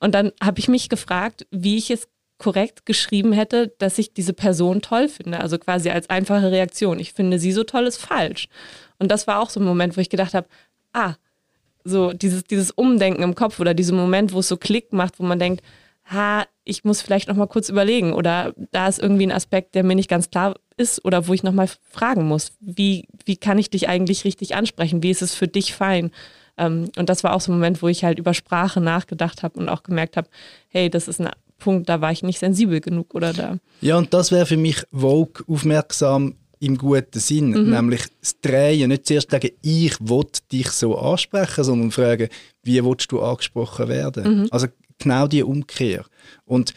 Und 0.00 0.14
dann 0.14 0.32
habe 0.42 0.60
ich 0.60 0.68
mich 0.68 0.88
gefragt, 0.88 1.46
wie 1.50 1.76
ich 1.76 1.90
es 1.90 2.08
korrekt 2.38 2.86
geschrieben 2.86 3.32
hätte, 3.32 3.72
dass 3.78 3.98
ich 3.98 4.14
diese 4.14 4.32
Person 4.32 4.80
toll 4.80 5.08
finde. 5.08 5.40
Also 5.40 5.58
quasi 5.58 5.90
als 5.90 6.08
einfache 6.08 6.52
Reaktion. 6.52 7.00
Ich 7.00 7.12
finde 7.12 7.38
sie 7.38 7.52
so 7.52 7.64
toll 7.64 7.86
ist 7.86 7.98
falsch. 7.98 8.48
Und 8.98 9.10
das 9.10 9.26
war 9.26 9.40
auch 9.40 9.50
so 9.50 9.60
ein 9.60 9.66
Moment, 9.66 9.96
wo 9.96 10.00
ich 10.00 10.10
gedacht 10.10 10.34
habe, 10.34 10.46
ah, 10.92 11.14
so 11.84 12.12
dieses, 12.12 12.44
dieses 12.44 12.70
Umdenken 12.70 13.22
im 13.22 13.34
Kopf 13.34 13.58
oder 13.60 13.74
dieser 13.74 13.94
Moment, 13.94 14.32
wo 14.32 14.40
es 14.40 14.48
so 14.48 14.56
Klick 14.56 14.92
macht, 14.92 15.18
wo 15.18 15.24
man 15.24 15.38
denkt, 15.38 15.64
ha, 16.10 16.46
ich 16.64 16.84
muss 16.84 17.02
vielleicht 17.02 17.28
noch 17.28 17.36
mal 17.36 17.46
kurz 17.46 17.68
überlegen 17.68 18.12
oder 18.12 18.54
da 18.72 18.88
ist 18.88 18.98
irgendwie 18.98 19.26
ein 19.26 19.32
Aspekt, 19.32 19.74
der 19.74 19.84
mir 19.84 19.94
nicht 19.94 20.10
ganz 20.10 20.30
klar 20.30 20.54
ist 20.76 21.04
oder 21.04 21.26
wo 21.26 21.34
ich 21.34 21.42
noch 21.42 21.52
mal 21.52 21.68
fragen 21.90 22.26
muss, 22.26 22.52
wie, 22.60 23.06
wie 23.24 23.36
kann 23.36 23.58
ich 23.58 23.70
dich 23.70 23.88
eigentlich 23.88 24.24
richtig 24.24 24.54
ansprechen? 24.54 25.02
Wie 25.02 25.10
ist 25.10 25.22
es 25.22 25.34
für 25.34 25.48
dich 25.48 25.74
fein? 25.74 26.10
Ähm, 26.56 26.90
und 26.96 27.08
das 27.08 27.24
war 27.24 27.34
auch 27.34 27.40
so 27.40 27.52
ein 27.52 27.56
Moment, 27.56 27.82
wo 27.82 27.88
ich 27.88 28.04
halt 28.04 28.18
über 28.18 28.34
Sprache 28.34 28.80
nachgedacht 28.80 29.42
habe 29.42 29.58
und 29.58 29.68
auch 29.68 29.82
gemerkt 29.82 30.16
habe, 30.16 30.28
hey, 30.68 30.90
das 30.90 31.08
ist 31.08 31.20
ein 31.20 31.30
Punkt, 31.58 31.88
da 31.88 32.00
war 32.00 32.12
ich 32.12 32.22
nicht 32.22 32.38
sensibel 32.38 32.80
genug 32.80 33.14
oder 33.14 33.32
da. 33.32 33.58
Ja, 33.80 33.98
und 33.98 34.14
das 34.14 34.30
wäre 34.30 34.46
für 34.46 34.56
mich 34.56 34.82
Vogue 34.92 35.44
aufmerksam 35.46 36.36
im 36.60 36.76
guten 36.76 37.18
Sinn, 37.18 37.50
mhm. 37.50 37.70
nämlich 37.70 38.02
das 38.20 38.40
Drehen, 38.40 38.88
nicht 38.88 39.06
zuerst 39.06 39.30
sagen, 39.30 39.50
ich 39.62 40.00
will 40.00 40.26
dich 40.50 40.68
so 40.70 40.98
ansprechen, 40.98 41.64
sondern 41.64 41.90
fragen, 41.90 42.28
wie 42.62 42.84
willst 42.84 43.12
du 43.12 43.20
angesprochen 43.20 43.88
werden? 43.88 44.40
Mhm. 44.42 44.48
Also 44.50 44.66
genau 44.98 45.26
die 45.26 45.42
Umkehr. 45.42 46.04
Und 46.44 46.74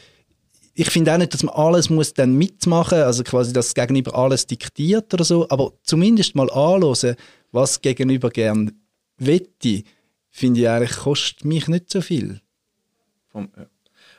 ich 0.74 0.90
finde 0.90 1.14
auch 1.14 1.18
nicht, 1.18 1.34
dass 1.34 1.44
man 1.44 1.54
alles 1.56 1.90
muss 1.90 2.14
dann 2.14 2.38
mitmachen, 2.38 3.00
also 3.00 3.24
quasi 3.24 3.54
das 3.54 3.74
Gegenüber 3.74 4.16
alles 4.16 4.48
diktiert 4.48 5.14
oder 5.14 5.24
so, 5.24 5.48
aber 5.50 5.74
zumindest 5.84 6.36
mal 6.36 6.50
anhören, 6.50 7.16
was 7.52 7.82
Gegenüber 7.82 8.30
gern 8.30 8.72
wette, 9.18 9.84
finde 10.30 10.62
ich 10.62 10.70
eigentlich, 10.70 10.98
kostet 10.98 11.46
mich 11.46 11.68
nicht 11.68 11.90
so 11.90 12.02
viel. 12.02 12.42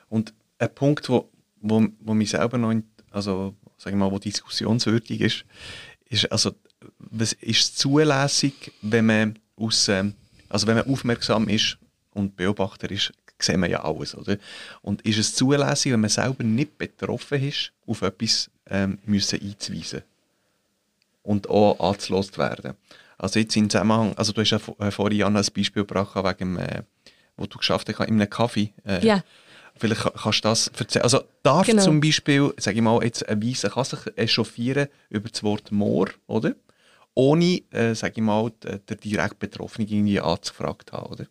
Und 0.09 0.35
ein 0.59 0.75
Punkt, 0.75 1.09
wo, 1.09 1.31
wo, 1.61 1.87
wo 2.01 2.15
mich 2.15 2.31
selber 2.31 2.59
noch, 2.59 2.75
also 3.11 3.55
sagen 3.79 3.99
wir 3.99 4.07
mal, 4.07 4.13
wo 4.13 4.19
diskussionswürdig 4.19 5.21
ist, 5.21 5.45
ist 6.09 6.31
also, 6.31 6.53
was 6.99 7.33
ist 7.33 7.79
zulässig, 7.79 8.73
wenn 8.83 9.07
man 9.07 9.39
aus, 9.57 9.89
ähm, 9.89 10.15
also 10.49 10.67
wenn 10.67 10.77
man 10.77 10.87
aufmerksam 10.87 11.49
ist 11.49 11.79
und 12.13 12.37
Beobachter 12.37 12.91
ist, 12.91 13.13
sehen 13.43 13.61
wir 13.61 13.69
ja 13.69 13.85
alles, 13.85 14.17
oder? 14.17 14.37
Und 14.83 15.03
ist 15.03 15.19
es 15.19 15.35
zulässig, 15.35 15.93
wenn 15.93 16.01
man 16.01 16.11
selber 16.11 16.45
nicht 16.45 16.79
betroffen 16.79 17.43
ist, 17.43 17.73
auf 17.87 18.03
etwas 18.03 18.51
ähm, 18.69 18.99
müssen 19.05 19.41
einzuweisen 19.41 20.03
und 21.23 21.49
auch 21.49 21.79
anzulost 21.81 22.39
werden? 22.39 22.75
Also 23.19 23.39
jetzt 23.39 23.57
in 23.57 23.71
Zusammenhang, 23.71 24.15
also 24.17 24.33
du 24.33 24.41
hast 24.41 24.51
ja 24.51 24.61
äh, 24.79 24.91
vorhin 24.91 25.23
ein 25.23 25.35
Beispiel 25.35 25.85
gebracht 25.85 26.17
wegen, 26.17 26.57
äh, 26.57 26.83
wo 27.37 27.47
du 27.47 27.59
geschafft 27.59 27.89
hast, 27.89 28.09
in 28.09 28.15
einem 28.15 28.29
Kaffee. 28.29 28.73
Äh, 28.85 29.07
ja. 29.07 29.23
Vielleicht 29.77 30.03
kannst 30.03 30.45
du 30.45 30.49
das 30.49 30.69
erzählen. 30.69 31.05
Also 31.05 31.23
darf 31.43 31.67
genau. 31.67 31.83
zum 31.83 32.01
Beispiel, 32.01 32.53
sage 32.59 32.77
ich 32.77 32.83
mal, 32.83 33.03
jetzt 33.03 33.27
ein 33.29 33.43
Weißer 33.43 33.71
kann 33.71 33.85
sich 33.85 34.01
echauffieren 34.17 34.89
über 35.09 35.29
das 35.29 35.43
Wort 35.43 35.73
Moor, 35.73 36.09
oder? 36.27 36.55
Ohne, 37.15 37.63
äh, 37.71 37.95
sage 37.95 38.15
ich 38.17 38.23
mal, 38.23 38.51
der, 38.63 38.79
der 38.79 38.97
direkt 38.97 39.39
Betroffene 39.39 39.87
irgendwie 39.87 40.21
angefragt 40.21 40.93
haben, 40.93 41.13
oder? 41.13 41.27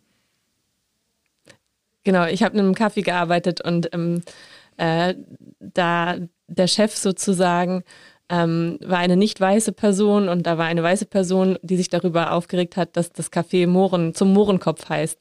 Genau, 2.04 2.26
ich 2.26 2.42
habe 2.42 2.54
in 2.54 2.60
einem 2.60 2.74
Kaffee 2.74 3.02
gearbeitet 3.02 3.60
und 3.60 3.88
ähm, 3.92 4.22
äh, 4.76 5.14
da 5.60 6.16
der 6.48 6.66
Chef 6.66 6.96
sozusagen 6.96 7.84
ähm, 8.28 8.78
war 8.82 8.98
eine 8.98 9.16
nicht 9.16 9.40
weiße 9.40 9.72
Person 9.72 10.28
und 10.28 10.46
da 10.46 10.58
war 10.58 10.66
eine 10.66 10.82
weiße 10.82 11.06
Person, 11.06 11.58
die 11.62 11.76
sich 11.76 11.88
darüber 11.88 12.32
aufgeregt 12.32 12.76
hat, 12.76 12.96
dass 12.96 13.12
das 13.12 13.30
Café 13.30 13.66
Mohren 13.66 14.14
zum 14.14 14.32
Mohrenkopf 14.32 14.88
heißt. 14.88 15.18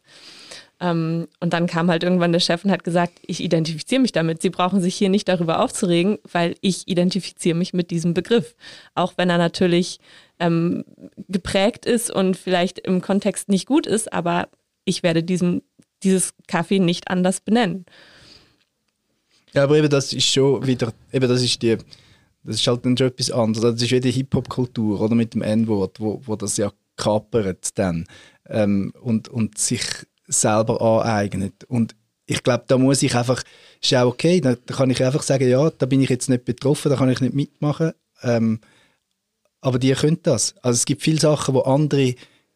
Ähm, 0.79 1.27
und 1.39 1.53
dann 1.53 1.67
kam 1.67 1.91
halt 1.91 2.03
irgendwann 2.03 2.31
der 2.31 2.39
Chef 2.39 2.65
und 2.65 2.71
hat 2.71 2.83
gesagt, 2.83 3.19
ich 3.25 3.43
identifiziere 3.43 4.01
mich 4.01 4.11
damit. 4.11 4.41
Sie 4.41 4.49
brauchen 4.49 4.81
sich 4.81 4.95
hier 4.95 5.09
nicht 5.09 5.27
darüber 5.27 5.59
aufzuregen, 5.59 6.17
weil 6.31 6.55
ich 6.61 6.87
identifiziere 6.87 7.55
mich 7.55 7.73
mit 7.73 7.91
diesem 7.91 8.13
Begriff. 8.13 8.55
Auch 8.95 9.13
wenn 9.17 9.29
er 9.29 9.37
natürlich 9.37 9.99
ähm, 10.39 10.83
geprägt 11.27 11.85
ist 11.85 12.09
und 12.09 12.35
vielleicht 12.35 12.79
im 12.79 13.01
Kontext 13.01 13.47
nicht 13.47 13.67
gut 13.67 13.85
ist, 13.85 14.11
aber 14.11 14.47
ich 14.85 15.03
werde 15.03 15.21
diesen, 15.21 15.61
dieses 16.03 16.33
Kaffee 16.47 16.79
nicht 16.79 17.09
anders 17.09 17.41
benennen. 17.41 17.85
Ja, 19.53 19.63
aber 19.63 19.77
eben 19.77 19.89
das 19.89 20.13
ist 20.13 20.25
schon 20.25 20.65
wieder, 20.65 20.93
eben 21.11 21.27
das 21.27 21.41
ist 21.41 21.61
die, 21.61 21.77
das 22.43 22.55
ist 22.55 22.67
halt 22.67 22.85
dann 22.85 22.97
schon 22.97 23.07
etwas 23.07 23.31
anderes. 23.31 23.73
Das 23.73 23.81
ist 23.81 23.91
wieder 23.91 24.09
Hip-Hop-Kultur, 24.09 25.01
oder 25.01 25.15
mit 25.15 25.33
dem 25.33 25.41
N-Wort, 25.41 25.99
wo, 25.99 26.21
wo 26.25 26.35
das 26.35 26.57
ja 26.57 26.71
kapert 26.95 27.77
dann 27.77 28.05
ähm, 28.47 28.93
und, 29.01 29.29
und 29.29 29.57
sich 29.57 29.83
selber 30.27 30.81
aneignet. 30.81 31.63
Und 31.65 31.95
ich 32.25 32.43
glaube, 32.43 32.63
da 32.67 32.77
muss 32.77 33.03
ich 33.03 33.15
einfach, 33.15 33.43
ist 33.81 33.93
auch 33.93 34.07
okay, 34.07 34.39
da, 34.39 34.55
da, 34.55 34.73
kann 34.73 34.89
ich 34.89 35.03
einfach 35.03 35.23
sagen, 35.23 35.49
ja, 35.49 35.69
da 35.69 35.85
bin 35.85 36.01
ich 36.01 36.09
jetzt 36.09 36.29
nicht 36.29 36.45
betroffen, 36.45 36.89
da 36.89 36.95
kann 36.95 37.09
ich 37.09 37.19
nicht 37.19 37.33
mitmachen. 37.33 37.91
Ähm, 38.23 38.59
aber 39.59 39.79
die 39.79 39.91
können 39.93 40.19
das. 40.23 40.55
Also 40.61 40.77
es 40.77 40.85
gibt 40.85 41.01
viele 41.01 41.19
Sachen, 41.19 41.53
wo 41.53 41.61
andere 41.61 42.15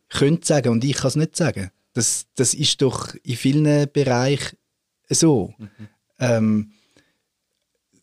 können 0.09 0.41
sagen 0.41 0.69
und 0.69 0.83
ich 0.83 0.95
kann 0.95 1.09
es 1.09 1.15
nicht 1.15 1.35
sagen. 1.35 1.71
Das, 1.95 2.27
das 2.35 2.53
ist 2.53 2.81
doch 2.81 3.15
in 3.23 3.35
vielen 3.35 3.89
Bereichen 3.91 4.57
so. 5.09 5.53
Mhm. 5.57 5.69
Ähm, 6.19 6.71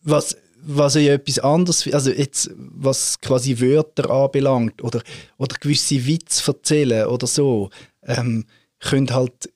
was, 0.01 0.35
was 0.61 0.95
ja 0.95 1.13
etwas 1.13 1.39
anderes, 1.39 1.87
also 1.93 2.11
jetzt, 2.11 2.51
was 2.57 3.19
quasi 3.21 3.59
Wörter 3.59 4.09
anbelangt 4.09 4.83
oder, 4.83 5.01
oder 5.37 5.55
gewisse 5.59 6.05
Witze 6.05 6.51
erzählen 6.51 7.07
oder 7.07 7.27
so, 7.27 7.69
ähm, 8.03 8.45
können 8.79 9.09
halt 9.11 9.49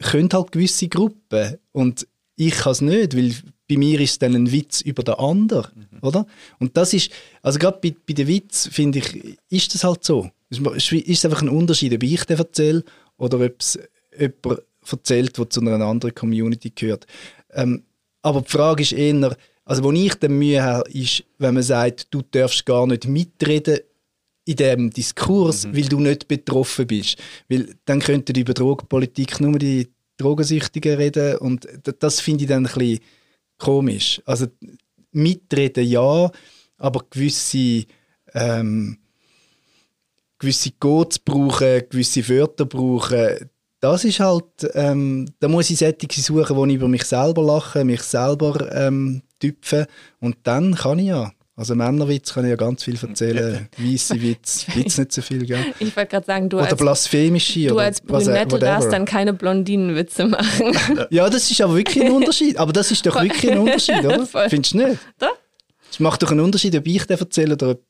können 0.00 0.30
halt 0.32 0.52
gewisse 0.52 0.88
Gruppen 0.88 1.58
und 1.72 2.06
ich 2.36 2.54
kann 2.54 2.72
es 2.72 2.80
nicht, 2.80 3.16
weil 3.16 3.34
bei 3.68 3.76
mir 3.76 4.00
ist 4.00 4.12
es 4.12 4.18
dann 4.18 4.34
ein 4.34 4.50
Witz 4.50 4.80
über 4.80 5.02
den 5.02 5.14
anderen, 5.14 5.88
mhm. 5.92 5.98
oder? 6.00 6.26
Und 6.58 6.76
das 6.76 6.94
ist, 6.94 7.10
also 7.42 7.58
gerade 7.58 7.78
bei, 7.82 7.94
bei 8.06 8.14
den 8.14 8.26
Witz 8.26 8.68
finde 8.72 8.98
ich, 8.98 9.38
ist 9.50 9.74
das 9.74 9.84
halt 9.84 10.04
so. 10.04 10.30
Es 10.48 10.90
ist 10.90 11.24
einfach 11.24 11.42
ein 11.42 11.48
Unterschied, 11.48 11.94
ob 11.94 12.02
ich 12.02 12.24
den 12.24 12.38
erzähle 12.38 12.84
oder 13.20 13.38
ob 13.38 13.60
es 13.60 13.78
jemand 14.18 14.62
erzählt, 14.90 15.38
der 15.38 15.50
zu 15.50 15.60
einer 15.60 15.84
anderen 15.84 16.14
Community 16.14 16.72
gehört. 16.74 17.06
Ähm, 17.52 17.84
aber 18.22 18.40
die 18.40 18.50
Frage 18.50 18.82
ist 18.82 18.92
eher, 18.92 19.36
also 19.64 19.84
wo 19.84 19.92
ich 19.92 20.14
dann 20.14 20.38
Mühe 20.38 20.62
habe, 20.62 20.90
ist, 20.90 21.22
wenn 21.38 21.54
man 21.54 21.62
sagt, 21.62 22.08
du 22.10 22.22
darfst 22.22 22.66
gar 22.66 22.86
nicht 22.86 23.06
mitreden 23.06 23.80
in 24.46 24.56
dem 24.56 24.90
Diskurs, 24.90 25.66
mhm. 25.66 25.76
weil 25.76 25.88
du 25.88 26.00
nicht 26.00 26.26
betroffen 26.26 26.86
bist. 26.86 27.18
Weil 27.48 27.74
dann 27.84 28.00
könnten 28.00 28.36
über 28.36 28.54
Drogenpolitik 28.54 29.38
nur 29.40 29.58
die 29.58 29.88
Drogensüchtigen 30.16 30.96
reden 30.96 31.36
und 31.38 31.68
das 31.98 32.20
finde 32.20 32.44
ich 32.44 32.48
dann 32.48 32.66
ein 32.66 32.72
bisschen 32.72 33.00
komisch. 33.58 34.20
Also 34.24 34.46
mitreden 35.12 35.86
ja, 35.86 36.30
aber 36.78 37.04
gewisse 37.10 37.84
ähm, 38.34 38.98
gewisse 40.40 40.72
Codes 40.80 41.20
brauchen, 41.20 41.82
gewisse 41.88 42.28
Wörter 42.28 42.64
brauchen, 42.64 43.50
das 43.80 44.04
ist 44.04 44.20
halt, 44.20 44.44
ähm, 44.74 45.26
da 45.38 45.48
muss 45.48 45.70
ich 45.70 45.78
Sättige 45.78 46.20
suchen, 46.20 46.56
wo 46.56 46.66
ich 46.66 46.74
über 46.74 46.88
mich 46.88 47.04
selber 47.04 47.42
lache, 47.42 47.84
mich 47.84 48.02
selber 48.02 48.70
ähm, 48.74 49.22
tüpfen 49.38 49.86
und 50.18 50.36
dann 50.42 50.74
kann 50.74 50.98
ich 50.98 51.06
ja. 51.06 51.32
Also 51.56 51.74
Männerwitz 51.74 52.32
kann 52.32 52.44
ich 52.44 52.50
ja 52.50 52.56
ganz 52.56 52.84
viel 52.84 52.98
erzählen, 53.00 53.68
weisse 53.76 54.20
Witz, 54.20 54.66
Witz 54.74 54.96
nicht 54.96 55.12
so 55.12 55.20
viel, 55.20 55.44
gell? 55.44 55.62
Ich 55.78 55.94
wollte 55.94 56.10
gerade 56.10 56.26
sagen, 56.26 56.48
du 56.48 56.56
oder 56.56 56.68
als, 56.68 56.76
blasphemische 56.76 57.66
du 57.66 57.74
oder 57.74 57.84
als 57.84 58.00
Brünette 58.00 58.58
darfst 58.58 58.90
dann 58.90 59.04
keine 59.04 59.34
Blondinenwitze 59.34 60.24
machen. 60.24 60.74
ja, 61.10 61.28
das 61.28 61.50
ist 61.50 61.60
aber 61.60 61.76
wirklich 61.76 62.02
ein 62.02 62.12
Unterschied. 62.12 62.56
Aber 62.56 62.72
das 62.72 62.90
ist 62.90 63.04
doch 63.04 63.22
wirklich 63.22 63.52
ein 63.52 63.58
Unterschied, 63.66 64.02
oder? 64.02 64.26
Findest 64.48 64.72
du 64.72 64.78
nicht? 64.78 65.00
Doch. 65.18 65.36
Es 65.90 66.00
macht 66.00 66.22
doch 66.22 66.30
einen 66.30 66.40
Unterschied, 66.40 66.74
ob 66.76 66.86
ich 66.86 67.04
den 67.04 67.18
erzähle 67.18 67.52
oder 67.54 67.70
ob, 67.72 67.82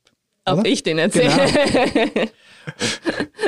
ob 0.58 0.66
ich 0.66 0.82
den 0.82 0.98
erzähle. 0.98 1.30
Genau. 1.30 2.26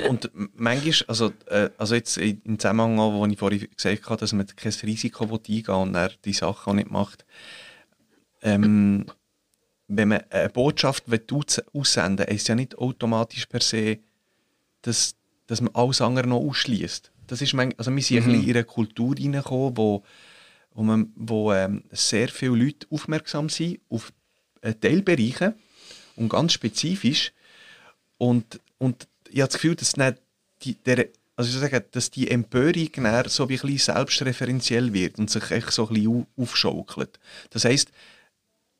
und, 0.08 0.30
und 0.34 0.50
manchmal, 0.54 0.94
also, 1.08 1.32
äh, 1.46 1.70
also 1.78 1.94
jetzt 1.94 2.16
im 2.16 2.58
Zusammenhang, 2.58 2.98
wo 2.98 3.26
ich 3.26 3.38
vorhin 3.38 3.68
gesagt 3.76 4.04
habe, 4.06 4.20
dass 4.20 4.32
man 4.32 4.46
kein 4.46 4.72
Risiko 4.82 5.24
eingehen 5.24 5.66
will 5.66 5.74
und 5.74 5.94
er 5.94 6.10
die 6.24 6.32
Sachen 6.32 6.70
auch 6.70 6.74
nicht 6.74 6.90
macht, 6.90 7.24
ähm, 8.42 9.06
wenn 9.88 10.08
man 10.08 10.22
eine 10.30 10.48
Botschaft 10.48 11.04
aussenden 11.72 12.26
will, 12.26 12.34
ist 12.34 12.48
ja 12.48 12.54
nicht 12.54 12.76
automatisch 12.78 13.46
per 13.46 13.60
se, 13.60 13.98
dass, 14.82 15.14
dass 15.46 15.60
man 15.60 15.74
alles 15.74 16.00
andere 16.00 16.26
noch 16.26 16.40
ausschließt. 16.40 17.12
Das 17.26 17.40
ist 17.40 17.54
man, 17.54 17.72
also 17.76 17.94
wir 17.94 18.02
sind 18.02 18.26
mhm. 18.26 18.34
in 18.34 18.50
eine 18.50 18.64
Kultur 18.64 19.14
reingekommen, 19.16 19.76
wo, 19.76 20.02
wo, 20.74 20.82
man, 20.82 21.12
wo 21.14 21.52
ähm, 21.52 21.84
sehr 21.90 22.28
viele 22.28 22.56
Leute 22.56 22.86
aufmerksam 22.90 23.48
sind 23.48 23.80
auf 23.88 24.12
äh, 24.62 24.74
Teilbereiche 24.74 25.54
und 26.16 26.28
ganz 26.28 26.52
spezifisch. 26.52 27.32
Und, 28.18 28.60
und 28.78 29.08
ich 29.30 29.40
habe 29.40 29.48
das 29.48 29.54
Gefühl, 29.54 29.74
dass 29.74 29.94
die, 30.62 30.74
der, 30.74 31.08
also 31.36 31.50
ich 31.50 31.58
sage, 31.58 31.84
dass 31.90 32.10
die 32.10 32.30
Empörung 32.30 32.88
so 33.26 33.48
wie 33.48 33.54
ein 33.54 33.60
bisschen 33.60 33.78
selbstreferenziell 33.78 34.92
wird 34.92 35.18
und 35.18 35.30
sich 35.30 35.50
echt 35.50 35.70
so 35.72 35.88
ein 35.88 35.94
bisschen 35.94 36.26
aufschaukelt. 36.36 37.18
Das 37.50 37.64
heisst, 37.64 37.90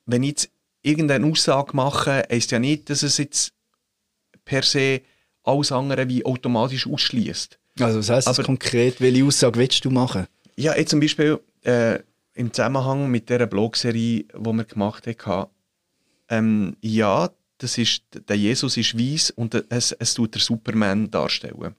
wenn 0.06 0.22
ich 0.22 0.30
jetzt 0.30 0.50
irgendeine 0.82 1.26
Aussage 1.26 1.74
mache, 1.74 2.24
heisst 2.30 2.50
ja 2.50 2.58
nicht, 2.58 2.90
dass 2.90 3.02
es 3.02 3.18
jetzt 3.18 3.52
per 4.44 4.62
se 4.62 5.00
alles 5.44 5.72
andere 5.72 6.08
wie 6.08 6.24
automatisch 6.24 6.86
ausschließt. 6.86 7.58
Also 7.80 7.98
was 7.98 8.10
heisst 8.10 8.28
das 8.28 8.42
konkret? 8.42 9.00
Welche 9.00 9.24
Aussage 9.24 9.58
willst 9.58 9.84
du 9.84 9.90
machen? 9.90 10.26
Ja, 10.56 10.76
jetzt 10.76 10.90
zum 10.90 11.00
Beispiel 11.00 11.40
äh, 11.64 12.00
im 12.34 12.52
Zusammenhang 12.52 13.10
mit 13.10 13.30
der 13.30 13.46
Blogserie, 13.46 14.24
die 14.24 14.34
wir 14.34 14.64
gemacht 14.64 15.06
haben, 15.26 15.50
ähm, 16.32 16.76
ja, 16.80 17.30
das 17.58 17.76
ist, 17.76 18.04
der 18.28 18.36
Jesus 18.36 18.76
ist 18.78 18.98
weiß 18.98 19.32
und 19.32 19.54
es, 19.68 19.92
es 19.92 20.14
tut 20.14 20.34
der 20.34 20.40
Superman 20.40 21.10
darstellen. 21.10 21.74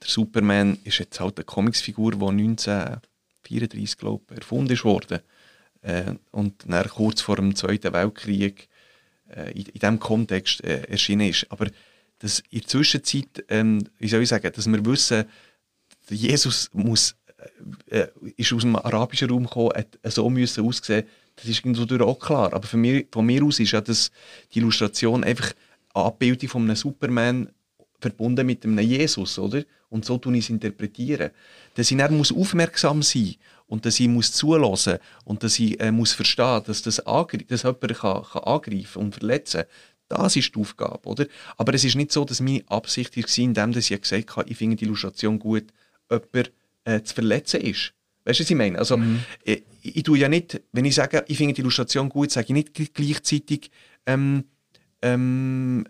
Der 0.00 0.08
Superman 0.08 0.78
ist 0.84 0.98
jetzt 0.98 1.20
halt 1.20 1.36
eine 1.36 1.44
Comicsfigur, 1.44 2.12
die 2.12 2.24
1934, 2.24 3.98
glaube 3.98 4.24
ich, 4.30 4.38
erfunden 4.38 4.78
wurde. 4.82 5.22
Äh, 5.82 6.14
und 6.30 6.64
dann 6.66 6.88
kurz 6.88 7.20
vor 7.20 7.36
dem 7.36 7.54
Zweiten 7.54 7.92
Weltkrieg 7.92 8.68
äh, 9.28 9.52
in, 9.52 9.66
in 9.66 9.72
diesem 9.72 10.00
Kontext 10.00 10.64
äh, 10.64 10.84
erschienen 10.84 11.28
ist. 11.28 11.46
Aber 11.50 11.66
dass 12.20 12.42
in 12.50 12.60
der 12.60 12.68
Zwischenzeit, 12.68 13.44
ähm, 13.48 13.84
wie 13.98 14.08
soll 14.08 14.22
ich 14.22 14.30
sagen, 14.30 14.50
dass 14.52 14.66
wir 14.66 14.84
wissen, 14.86 15.26
Jesus 16.08 16.70
muss, 16.72 17.16
äh, 17.90 18.00
äh, 18.00 18.08
ist 18.36 18.52
aus 18.54 18.62
dem 18.62 18.76
arabischen 18.76 19.28
Raum 19.30 19.44
gekommen, 19.44 19.76
hat 19.76 19.98
so 20.04 20.30
müssen 20.30 20.64
aussehen 20.64 21.04
das 21.40 21.50
ist 21.50 21.64
irgendwo 21.64 22.04
auch 22.04 22.18
klar. 22.18 22.52
Aber 22.52 22.66
für 22.66 22.76
mich, 22.76 23.06
von 23.10 23.26
mir 23.26 23.42
aus 23.44 23.60
ist 23.60 23.72
ja 23.72 23.80
das, 23.80 24.10
die 24.52 24.58
Illustration 24.58 25.24
einfach 25.24 25.52
eine 25.94 26.04
Abbildung 26.04 26.48
von 26.48 26.62
einem 26.62 26.76
Superman 26.76 27.50
verbunden 28.00 28.46
mit 28.46 28.64
einem 28.64 28.78
Jesus, 28.78 29.38
oder? 29.38 29.62
Und 29.88 30.04
so 30.04 30.18
tun 30.18 30.34
ich 30.34 30.44
es 30.44 30.50
interpretieren. 30.50 31.30
Dass 31.74 31.90
ich 31.90 31.96
dann 31.96 32.16
muss 32.16 32.32
aufmerksam 32.32 33.02
sein 33.02 33.36
und 33.66 33.86
dass 33.86 33.98
ich 33.98 34.08
muss 34.08 34.32
zulassen 34.32 34.98
und 35.24 35.42
dass 35.42 35.58
ich 35.58 35.80
äh, 35.80 35.90
muss 35.90 36.12
verstehen, 36.12 36.62
dass 36.66 36.82
das 36.82 36.96
dass 36.96 37.62
jemand 37.62 37.98
kann, 37.98 38.22
kann 38.22 38.42
angreifen 38.44 38.98
und 39.02 39.14
verletzen. 39.14 39.64
Das 40.08 40.36
ist 40.36 40.54
die 40.54 40.60
Aufgabe, 40.60 41.06
oder? 41.06 41.26
Aber 41.56 41.74
es 41.74 41.84
ist 41.84 41.94
nicht 41.94 42.12
so, 42.12 42.24
dass 42.24 42.40
meine 42.40 42.62
Absicht 42.68 43.16
war, 43.16 43.38
indem 43.38 43.70
ich 43.76 43.88
gesagt 43.88 44.36
habe, 44.36 44.48
ich 44.48 44.56
finde 44.56 44.76
die 44.76 44.84
Illustration 44.84 45.38
gut, 45.38 45.66
jemanden 46.10 46.50
äh, 46.84 47.02
zu 47.02 47.14
verletzen 47.14 47.60
ist. 47.60 47.92
Weißt 48.24 48.40
du, 48.40 48.44
was 48.44 48.50
ich 48.50 48.56
meine? 48.56 48.78
Also, 48.78 48.96
mhm. 48.96 49.20
ich, 49.44 49.62
ich, 49.96 50.02
tue 50.02 50.18
ja 50.18 50.28
nicht, 50.28 50.60
wenn 50.72 50.84
ich 50.84 50.94
sage, 50.94 51.24
ich 51.28 51.36
finde 51.36 51.54
die 51.54 51.60
Illustration 51.60 52.08
gut, 52.08 52.30
sage 52.30 52.46
ich 52.48 52.52
nicht 52.52 52.94
gleichzeitig, 52.94 53.70
ähm, 54.06 54.44
ähm, 55.02 55.86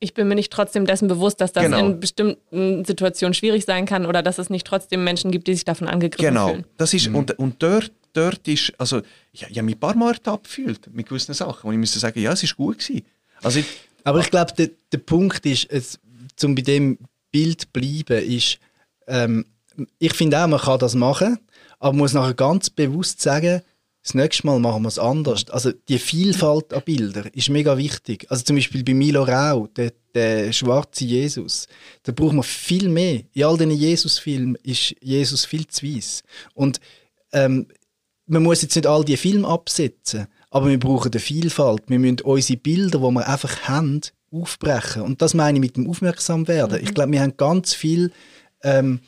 ich 0.00 0.14
bin 0.14 0.28
mir 0.28 0.36
nicht 0.36 0.52
trotzdem 0.52 0.86
dessen 0.86 1.08
bewusst, 1.08 1.40
dass 1.40 1.52
das 1.52 1.64
genau. 1.64 1.78
in 1.80 1.98
bestimmten 2.00 2.84
Situationen 2.84 3.34
schwierig 3.34 3.64
sein 3.64 3.84
kann 3.84 4.06
oder 4.06 4.22
dass 4.22 4.38
es 4.38 4.48
nicht 4.48 4.66
trotzdem 4.66 5.02
Menschen 5.02 5.30
gibt, 5.30 5.48
die 5.48 5.54
sich 5.54 5.64
davon 5.64 5.88
angegriffen 5.88 6.28
genau. 6.28 6.48
fühlen. 6.48 6.62
Genau, 6.62 6.74
das 6.76 6.94
ist, 6.94 7.08
mhm. 7.08 7.16
und, 7.16 7.38
und 7.38 7.62
dort, 7.62 7.90
dort 8.12 8.46
ist, 8.46 8.72
also, 8.78 9.02
ich, 9.32 9.42
ich 9.42 9.56
habe 9.58 9.62
mich 9.62 9.76
ein 9.76 9.80
paar 9.80 9.96
Mal 9.96 10.14
abgefühlt 10.24 10.88
mit 10.92 11.08
gewissen 11.08 11.34
Sachen, 11.34 11.64
wo 11.64 11.72
ich 11.72 11.78
müsste 11.78 11.98
sagen, 11.98 12.20
ja, 12.20 12.32
es 12.32 12.42
war 12.44 12.50
gut 12.56 12.78
gewesen. 12.78 13.04
Also, 13.42 13.58
ich, 13.58 13.66
Aber 14.04 14.20
ich 14.20 14.30
glaube, 14.30 14.52
der, 14.56 14.70
der 14.92 14.98
Punkt 14.98 15.44
ist, 15.46 15.70
es, 15.70 15.98
um 16.44 16.54
bei 16.54 16.62
dem 16.62 16.98
Bild 17.32 17.62
zu 17.62 17.66
bleiben, 17.72 18.24
ist, 18.24 18.58
ähm, 19.08 19.44
ich 19.98 20.12
finde 20.14 20.42
auch, 20.42 20.46
man 20.46 20.60
kann 20.60 20.78
das 20.78 20.94
machen, 20.94 21.38
aber 21.78 21.92
man 21.92 21.98
muss 21.98 22.12
nachher 22.12 22.34
ganz 22.34 22.70
bewusst 22.70 23.20
sagen, 23.20 23.62
das 24.02 24.14
nächste 24.14 24.46
Mal 24.46 24.58
machen 24.58 24.82
wir 24.82 24.88
es 24.88 24.98
anders. 24.98 25.50
Also 25.50 25.72
die 25.72 25.98
Vielfalt 25.98 26.72
an 26.72 26.82
Bildern 26.82 27.28
ist 27.32 27.50
mega 27.50 27.76
wichtig. 27.76 28.26
Also 28.30 28.44
zum 28.44 28.56
Beispiel 28.56 28.82
bei 28.82 28.94
Milo 28.94 29.24
Rau, 29.24 29.66
der, 29.66 29.92
der 30.14 30.52
schwarze 30.52 31.04
Jesus, 31.04 31.66
da 32.04 32.12
braucht 32.12 32.32
man 32.32 32.42
viel 32.42 32.88
mehr. 32.88 33.22
In 33.34 33.44
all 33.44 33.58
diesen 33.58 33.72
Jesus-Filmen 33.72 34.56
ist 34.62 34.94
Jesus 35.02 35.44
viel 35.44 35.66
zu 35.66 35.86
weiss. 35.86 36.22
Und 36.54 36.80
ähm, 37.32 37.66
man 38.26 38.42
muss 38.42 38.62
jetzt 38.62 38.76
nicht 38.76 38.86
all 38.86 39.04
die 39.04 39.16
Filme 39.16 39.46
absetzen, 39.46 40.26
aber 40.50 40.68
wir 40.68 40.78
brauchen 40.78 41.12
eine 41.12 41.20
Vielfalt. 41.20 41.82
Wir 41.88 41.98
müssen 41.98 42.20
unsere 42.20 42.58
Bilder, 42.58 43.00
die 43.00 43.10
wir 43.10 43.28
einfach 43.28 43.62
haben, 43.62 44.00
aufbrechen. 44.30 45.02
Und 45.02 45.22
das 45.22 45.34
meine 45.34 45.58
ich 45.58 45.60
mit 45.60 45.76
dem 45.76 45.88
Aufmerksamwerden. 45.88 46.80
Mhm. 46.80 46.84
Ich 46.86 46.94
glaube, 46.94 47.12
wir 47.12 47.20
haben 47.20 47.36
ganz 47.36 47.74
viel 47.74 48.12
ähm, 48.62 49.00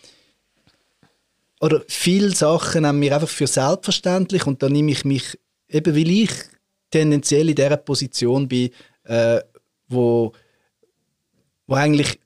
oder 1.61 1.83
viele 1.89 2.35
Sachen 2.35 2.83
nehmen 2.83 3.01
wir 3.01 3.15
einfach 3.15 3.29
für 3.29 3.47
selbstverständlich 3.47 4.47
und 4.47 4.63
dann 4.63 4.73
nehme 4.73 4.91
ich 4.91 5.05
mich, 5.05 5.39
eben 5.69 5.95
weil 5.95 6.11
ich 6.11 6.31
tendenziell 6.91 7.51
in 7.51 7.55
dieser 7.55 7.77
Position 7.77 8.49
bin, 8.49 8.71
äh, 9.05 9.41
wo, 9.89 10.33
wo 11.67 11.75
eigentlich 11.75 12.19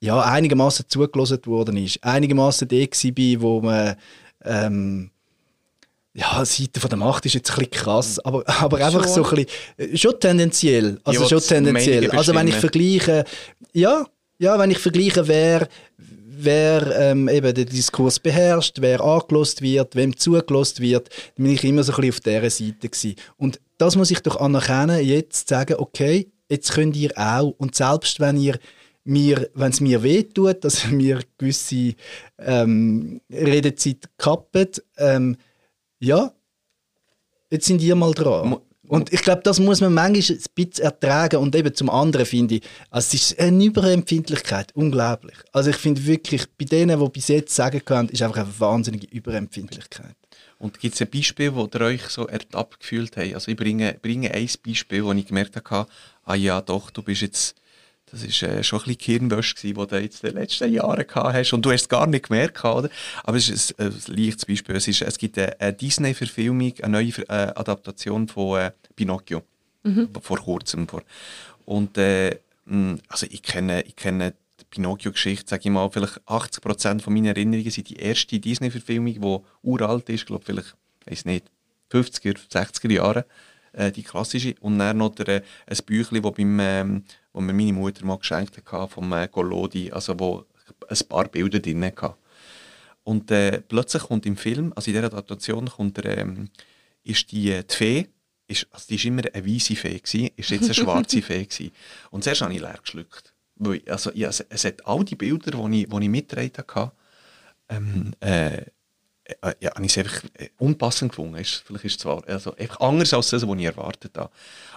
ja, 0.00 0.20
einigermaßen 0.20 0.86
zugelassen 0.88 1.44
worden 1.46 1.76
ist. 1.76 2.02
Einigermaßen 2.02 2.68
der 2.68 2.86
war, 2.86 3.40
wo 3.40 3.60
man 3.60 3.96
ähm, 4.44 5.10
ja, 6.14 6.44
Seite 6.44 6.80
von 6.80 6.88
der 6.88 6.98
Macht 6.98 7.26
ist 7.26 7.34
jetzt 7.34 7.50
ein 7.50 7.56
bisschen 7.56 7.70
krass, 7.70 8.18
aber, 8.20 8.42
aber 8.60 8.84
einfach 8.84 9.06
so 9.06 9.24
ein 9.24 9.46
bisschen, 9.76 9.96
schon 9.96 10.18
tendenziell, 10.18 10.98
also 11.04 11.28
schon 11.28 11.40
tendenziell. 11.40 12.10
Also 12.12 12.34
wenn 12.34 12.48
ich 12.48 12.54
vergleiche, 12.54 13.24
ja, 13.72 14.06
ja, 14.38 14.58
wenn 14.58 14.70
ich 14.70 14.78
vergleiche, 14.78 15.28
wer 15.28 15.68
wer 16.44 16.96
ähm, 16.98 17.28
eben 17.28 17.54
den 17.54 17.66
Diskurs 17.66 18.18
beherrscht, 18.18 18.76
wer 18.80 19.00
angelost 19.00 19.62
wird, 19.62 19.96
wem 19.96 20.16
zugelost 20.16 20.80
wird, 20.80 21.08
bin 21.36 21.46
ich 21.52 21.64
immer 21.64 21.82
so 21.82 21.92
ein 21.92 21.96
bisschen 21.96 22.14
auf 22.14 22.20
dieser 22.20 22.50
Seite 22.50 22.88
gewesen. 22.88 23.16
Und 23.36 23.60
das 23.78 23.96
muss 23.96 24.10
ich 24.10 24.20
doch 24.20 24.40
anerkennen, 24.40 25.04
jetzt 25.04 25.48
sagen, 25.48 25.76
okay, 25.78 26.30
jetzt 26.48 26.72
könnt 26.72 26.96
ihr 26.96 27.12
auch, 27.16 27.54
und 27.58 27.74
selbst 27.74 28.20
wenn 28.20 28.36
ihr 28.36 28.58
mir, 29.04 29.50
wenn 29.54 29.70
es 29.70 29.80
mir 29.80 30.02
wehtut, 30.02 30.64
dass 30.64 30.86
mir 30.90 31.20
gewisse 31.38 31.94
ähm, 32.38 33.20
Redezeit 33.30 34.08
kappen, 34.18 34.68
ähm, 34.96 35.36
ja, 35.98 36.32
jetzt 37.50 37.66
sind 37.66 37.82
ihr 37.82 37.96
mal 37.96 38.12
dran. 38.12 38.58
Und 38.88 39.12
ich 39.12 39.22
glaube, 39.22 39.42
das 39.42 39.60
muss 39.60 39.80
man 39.80 39.92
manchmal 39.92 40.36
ein 40.36 40.44
bisschen 40.54 40.84
ertragen. 40.84 41.36
Und 41.36 41.54
eben 41.54 41.74
zum 41.74 41.90
anderen 41.90 42.26
finde 42.26 42.56
ich, 42.56 42.62
also 42.90 43.06
es 43.06 43.14
ist 43.14 43.38
eine 43.38 43.64
Überempfindlichkeit, 43.64 44.74
unglaublich. 44.74 45.36
Also 45.52 45.70
ich 45.70 45.76
finde 45.76 46.04
wirklich, 46.06 46.46
bei 46.56 46.64
denen, 46.64 46.98
die 46.98 47.08
bis 47.10 47.28
jetzt 47.28 47.54
sagen 47.54 47.84
können, 47.84 48.08
ist 48.08 48.22
einfach 48.22 48.38
eine 48.38 48.60
wahnsinnige 48.60 49.06
Überempfindlichkeit. 49.06 50.16
Und 50.58 50.80
gibt 50.80 50.94
es 50.94 51.00
ein 51.00 51.10
Beispiel, 51.10 51.54
wo 51.54 51.68
ihr 51.72 51.80
euch 51.80 52.02
so 52.08 52.26
ertappt 52.26 52.80
gefühlt 52.80 53.16
habt? 53.16 53.34
Also 53.34 53.50
ich 53.50 53.56
bringe, 53.56 53.96
bringe 54.00 54.32
ein 54.32 54.48
Beispiel, 54.66 55.04
wo 55.04 55.12
ich 55.12 55.26
gemerkt 55.26 55.56
habe, 55.70 55.88
ah 56.24 56.34
ja 56.34 56.60
doch, 56.60 56.90
du 56.90 57.02
bist 57.02 57.22
jetzt 57.22 57.54
das 58.12 58.42
war 58.42 58.48
äh, 58.48 58.62
schon 58.62 58.80
ein 58.80 58.84
bisschen 58.84 58.98
Kirnwäsche, 58.98 59.54
die 59.62 59.72
du 59.72 59.96
jetzt 59.96 60.24
in 60.24 60.30
den 60.30 60.40
letzten 60.40 60.72
Jahren 60.72 61.06
gehabt 61.06 61.34
hast. 61.34 61.52
Und 61.52 61.64
du 61.64 61.72
hast 61.72 61.82
es 61.82 61.88
gar 61.88 62.06
nicht 62.06 62.28
gemerkt, 62.28 62.64
oder? 62.64 62.88
Aber 63.24 63.36
es 63.36 63.48
ist 63.48 63.78
ein, 63.78 63.88
ein 63.88 64.14
leichtes 64.14 64.46
Beispiel. 64.46 64.76
Es, 64.76 64.88
ist, 64.88 65.02
es 65.02 65.18
gibt 65.18 65.38
eine, 65.38 65.60
eine 65.60 65.72
Disney-Verfilmung, 65.72 66.72
eine 66.82 66.92
neue 66.92 67.08
äh, 67.28 67.52
Adaptation 67.54 68.28
von 68.28 68.60
äh, 68.60 68.72
Pinocchio. 68.96 69.42
Mhm. 69.82 70.08
Vor 70.20 70.38
kurzem. 70.38 70.88
Vor. 70.88 71.02
Und 71.64 71.98
äh, 71.98 72.38
mm, 72.64 72.94
also 73.08 73.26
ich 73.30 73.42
kenne, 73.42 73.82
ich 73.82 73.96
kenne 73.96 74.34
die 74.60 74.64
Pinocchio-Geschichte, 74.70 75.48
sage 75.48 75.62
ich 75.64 75.70
mal, 75.70 75.90
vielleicht 75.90 76.20
80% 76.26 77.00
von 77.00 77.12
meinen 77.12 77.26
Erinnerungen 77.26 77.70
sind 77.70 77.88
die 77.88 77.96
erste 77.96 78.38
Disney-Verfilmung, 78.38 79.12
die 79.12 79.38
uralt 79.62 80.08
ist, 80.08 80.26
glaube 80.26 80.44
vielleicht, 80.44 80.76
weiß 81.06 81.24
nicht, 81.26 81.50
50er, 81.92 82.36
60er 82.50 82.92
Jahre, 82.92 83.26
äh, 83.72 83.92
die 83.92 84.02
klassische. 84.02 84.54
Und 84.60 84.78
dann 84.78 84.98
noch 84.98 85.14
der, 85.14 85.28
äh, 85.28 85.42
ein 85.66 85.78
Büchlein, 85.86 86.22
das 86.22 86.32
beim, 86.32 86.60
ähm, 86.60 87.04
wo 87.38 87.40
mir 87.40 87.52
meine 87.52 87.72
Mutter 87.72 88.04
mal 88.04 88.18
geschenkt 88.18 88.60
hat, 88.72 88.90
vom 88.90 89.12
äh, 89.12 89.28
Golodi, 89.28 89.92
also 89.92 90.18
wo 90.18 90.44
ein 90.88 91.08
paar 91.08 91.28
Bilder 91.28 91.60
drin 91.60 91.84
hatte. 91.84 92.16
Und 93.04 93.30
äh, 93.30 93.60
plötzlich 93.60 94.02
kommt 94.02 94.26
im 94.26 94.36
Film, 94.36 94.72
also 94.74 94.90
in 94.90 94.96
dieser 94.96 95.06
Adaptation, 95.06 95.68
kommt 95.68 95.98
der, 95.98 96.18
ähm, 96.18 96.50
ist 97.04 97.30
die, 97.30 97.52
äh, 97.52 97.62
die 97.62 97.74
Fee, 97.74 98.08
ist, 98.48 98.66
also 98.72 98.86
die 98.88 98.98
war 98.98 99.04
immer 99.06 99.22
eine 99.32 99.46
weiße 99.46 99.76
Fee, 99.76 100.00
gewesen, 100.00 100.30
ist 100.34 100.50
jetzt 100.50 100.64
eine 100.64 100.74
schwarze 100.82 101.22
Fee. 101.22 101.44
Gewesen. 101.44 101.70
Und 102.10 102.24
zuerst 102.24 102.40
habe 102.40 102.52
ich 102.52 102.60
leer 102.60 102.78
geschluckt. 102.82 103.32
Weil, 103.54 103.82
also, 103.86 104.10
ja, 104.14 104.30
es, 104.30 104.40
es 104.40 104.64
hat 104.64 104.84
all 104.84 105.04
die 105.04 105.14
Bilder, 105.14 105.52
die 105.52 105.82
ich, 105.82 105.88
die 105.88 106.02
ich 106.02 106.08
mitgetragen 106.08 106.64
hatte, 106.74 106.92
ähm, 107.68 108.14
äh, 108.18 108.62
äh, 109.42 109.54
ja, 109.60 109.72
ich 109.80 109.96
es 109.96 109.98
einfach 109.98 110.24
äh, 110.34 110.48
unpassend 110.58 111.12
gefunden. 111.12 111.36
Ist, 111.36 111.62
vielleicht 111.66 111.84
ist 111.84 111.92
es 111.92 111.98
zwar 111.98 112.26
also 112.26 112.54
einfach 112.56 112.80
anders 112.80 113.12
als 113.12 113.30
das, 113.30 113.46
was 113.46 113.58
ich 113.58 113.64
erwartet 113.64 114.16
habe. 114.16 114.30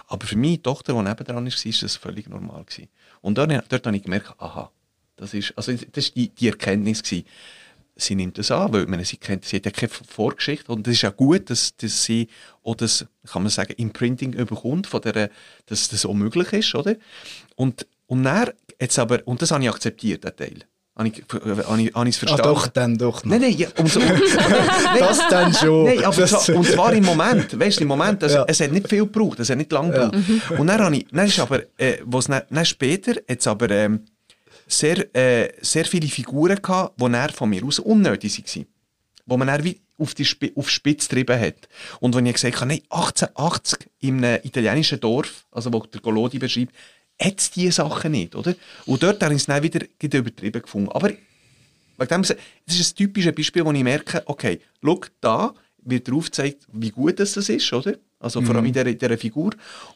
Aber 0.08 0.26
für 0.26 0.36
meine 0.36 0.60
Tochter, 0.60 0.92
die 0.92 0.98
nebendran 0.98 1.44
war, 1.46 1.52
war 1.52 1.72
das 1.80 1.96
völlig 1.96 2.28
normal. 2.28 2.64
Gewesen. 2.64 2.88
Und 3.20 3.38
dort, 3.38 3.50
dort 3.68 3.86
habe 3.86 3.96
ich 3.96 4.02
gemerkt, 4.02 4.34
aha, 4.38 4.70
das 5.16 5.34
ist, 5.34 5.52
also 5.56 5.72
das 5.72 6.04
ist 6.04 6.16
die, 6.16 6.28
die 6.28 6.48
Erkenntnis 6.48 7.02
gewesen. 7.02 7.26
Sie 7.94 8.14
nimmt 8.14 8.38
das 8.38 8.50
an, 8.50 8.72
weil 8.72 8.86
meine, 8.86 9.04
sie, 9.04 9.18
kennt, 9.18 9.44
sie 9.44 9.56
hat 9.56 9.66
ja 9.66 9.70
keine 9.70 9.90
Vorgeschichte 9.90 10.72
und 10.72 10.86
es 10.86 10.94
ist 10.94 11.02
ja 11.02 11.10
gut, 11.10 11.50
dass, 11.50 11.76
dass 11.76 12.04
sie 12.04 12.28
auch 12.62 12.74
das, 12.74 13.06
kann 13.26 13.42
man 13.42 13.50
sagen, 13.50 13.74
Imprinting 13.76 14.32
überkommt, 14.32 14.86
von 14.86 15.02
der, 15.02 15.30
dass 15.66 15.88
das 15.88 16.06
auch 16.06 16.14
möglich 16.14 16.52
ist, 16.54 16.74
oder? 16.74 16.96
Und, 17.54 17.86
und 18.06 18.22
dann, 18.22 18.50
jetzt 18.80 18.98
aber, 18.98 19.20
und 19.26 19.42
das 19.42 19.50
habe 19.50 19.62
ich 19.62 19.70
akzeptiert, 19.70 20.24
den 20.24 20.36
Teil. 20.36 20.64
Habe 20.94 21.08
ich, 21.08 21.22
habe 21.94 22.08
es 22.08 22.18
verstanden? 22.18 22.44
Ah, 22.44 22.52
doch, 22.52 22.66
dann 22.66 22.98
doch. 22.98 23.24
Noch. 23.24 23.30
Nein, 23.30 23.40
nein, 23.40 23.56
ja, 23.56 23.68
umso, 23.78 23.98
das 24.98 25.20
dann 25.30 25.54
schon. 25.54 25.84
Nein, 25.86 26.04
aber 26.04 26.16
das, 26.16 26.48
und 26.50 26.66
zwar 26.66 26.92
im 26.92 27.04
Moment, 27.04 27.58
weißt 27.58 27.78
du, 27.78 27.82
im 27.82 27.88
Moment, 27.88 28.22
also, 28.22 28.36
ja. 28.36 28.44
es 28.46 28.60
hat 28.60 28.72
nicht 28.72 28.88
viel 28.88 29.04
gebraucht, 29.04 29.40
es 29.40 29.48
hat 29.48 29.56
nicht 29.56 29.72
lange 29.72 29.90
gebraucht. 29.90 30.14
Ja. 30.50 30.58
Und 30.58 30.66
dann 30.66 30.82
habe 30.82 30.96
ich, 30.96 31.06
dann 31.10 31.26
ist 31.26 31.38
aber, 31.38 31.62
äh, 31.78 31.96
was 32.04 32.26
dann, 32.26 32.42
dann 32.50 32.66
später, 32.66 33.14
jetzt 33.26 33.46
aber 33.46 33.70
ähm, 33.70 34.04
sehr, 34.66 35.16
äh, 35.16 35.52
sehr 35.62 35.86
viele 35.86 36.08
Figuren 36.08 36.60
gehabt, 36.60 37.00
die 37.00 37.10
dann 37.10 37.30
von 37.30 37.48
mir 37.48 37.64
aus 37.64 37.78
unnötig 37.78 38.38
waren. 38.38 38.66
Wo 39.24 39.36
man 39.38 39.48
dann 39.48 39.64
wie 39.64 39.80
auf 39.98 40.14
die 40.14 40.24
Sp 40.28 40.52
auf 40.56 40.68
Spitz 40.68 41.08
getrieben 41.08 41.40
hat. 41.40 41.68
Und 42.00 42.14
wenn 42.14 42.26
ich 42.26 42.34
gesagt 42.34 42.56
habe, 42.56 42.66
nein, 42.66 42.82
1880 42.90 43.88
in 44.00 44.24
einem 44.24 44.40
italienischen 44.42 45.00
Dorf, 45.00 45.46
also 45.50 45.72
wo 45.72 45.78
der 45.80 46.00
Golodi 46.00 46.38
beschreibt, 46.38 46.74
hat 47.22 47.40
es 47.40 47.50
diese 47.50 47.72
Sachen 47.72 48.12
nicht, 48.12 48.34
oder? 48.34 48.54
Und 48.86 49.02
dort 49.02 49.22
habe 49.22 49.34
ich 49.34 49.40
es 49.40 49.46
dann 49.46 49.62
wieder 49.62 49.80
übertrieben 50.00 50.62
gefunden. 50.62 50.90
Aber 50.90 51.10
das 51.98 52.30
ist 52.66 52.92
ein 52.92 52.96
typisches 52.96 53.34
Beispiel, 53.34 53.64
wo 53.64 53.72
ich 53.72 53.82
merke, 53.82 54.22
okay, 54.26 54.60
schau, 54.82 55.00
da 55.20 55.54
wird 55.84 56.08
darauf 56.08 56.26
gezeigt, 56.26 56.66
wie 56.72 56.90
gut 56.90 57.18
das 57.20 57.36
ist, 57.36 57.72
oder? 57.72 57.96
Also 58.18 58.40
vor 58.40 58.54
allem 58.54 58.66
in 58.66 58.72
dieser, 58.72 58.86
in 58.86 58.98
dieser 58.98 59.18
Figur. 59.18 59.52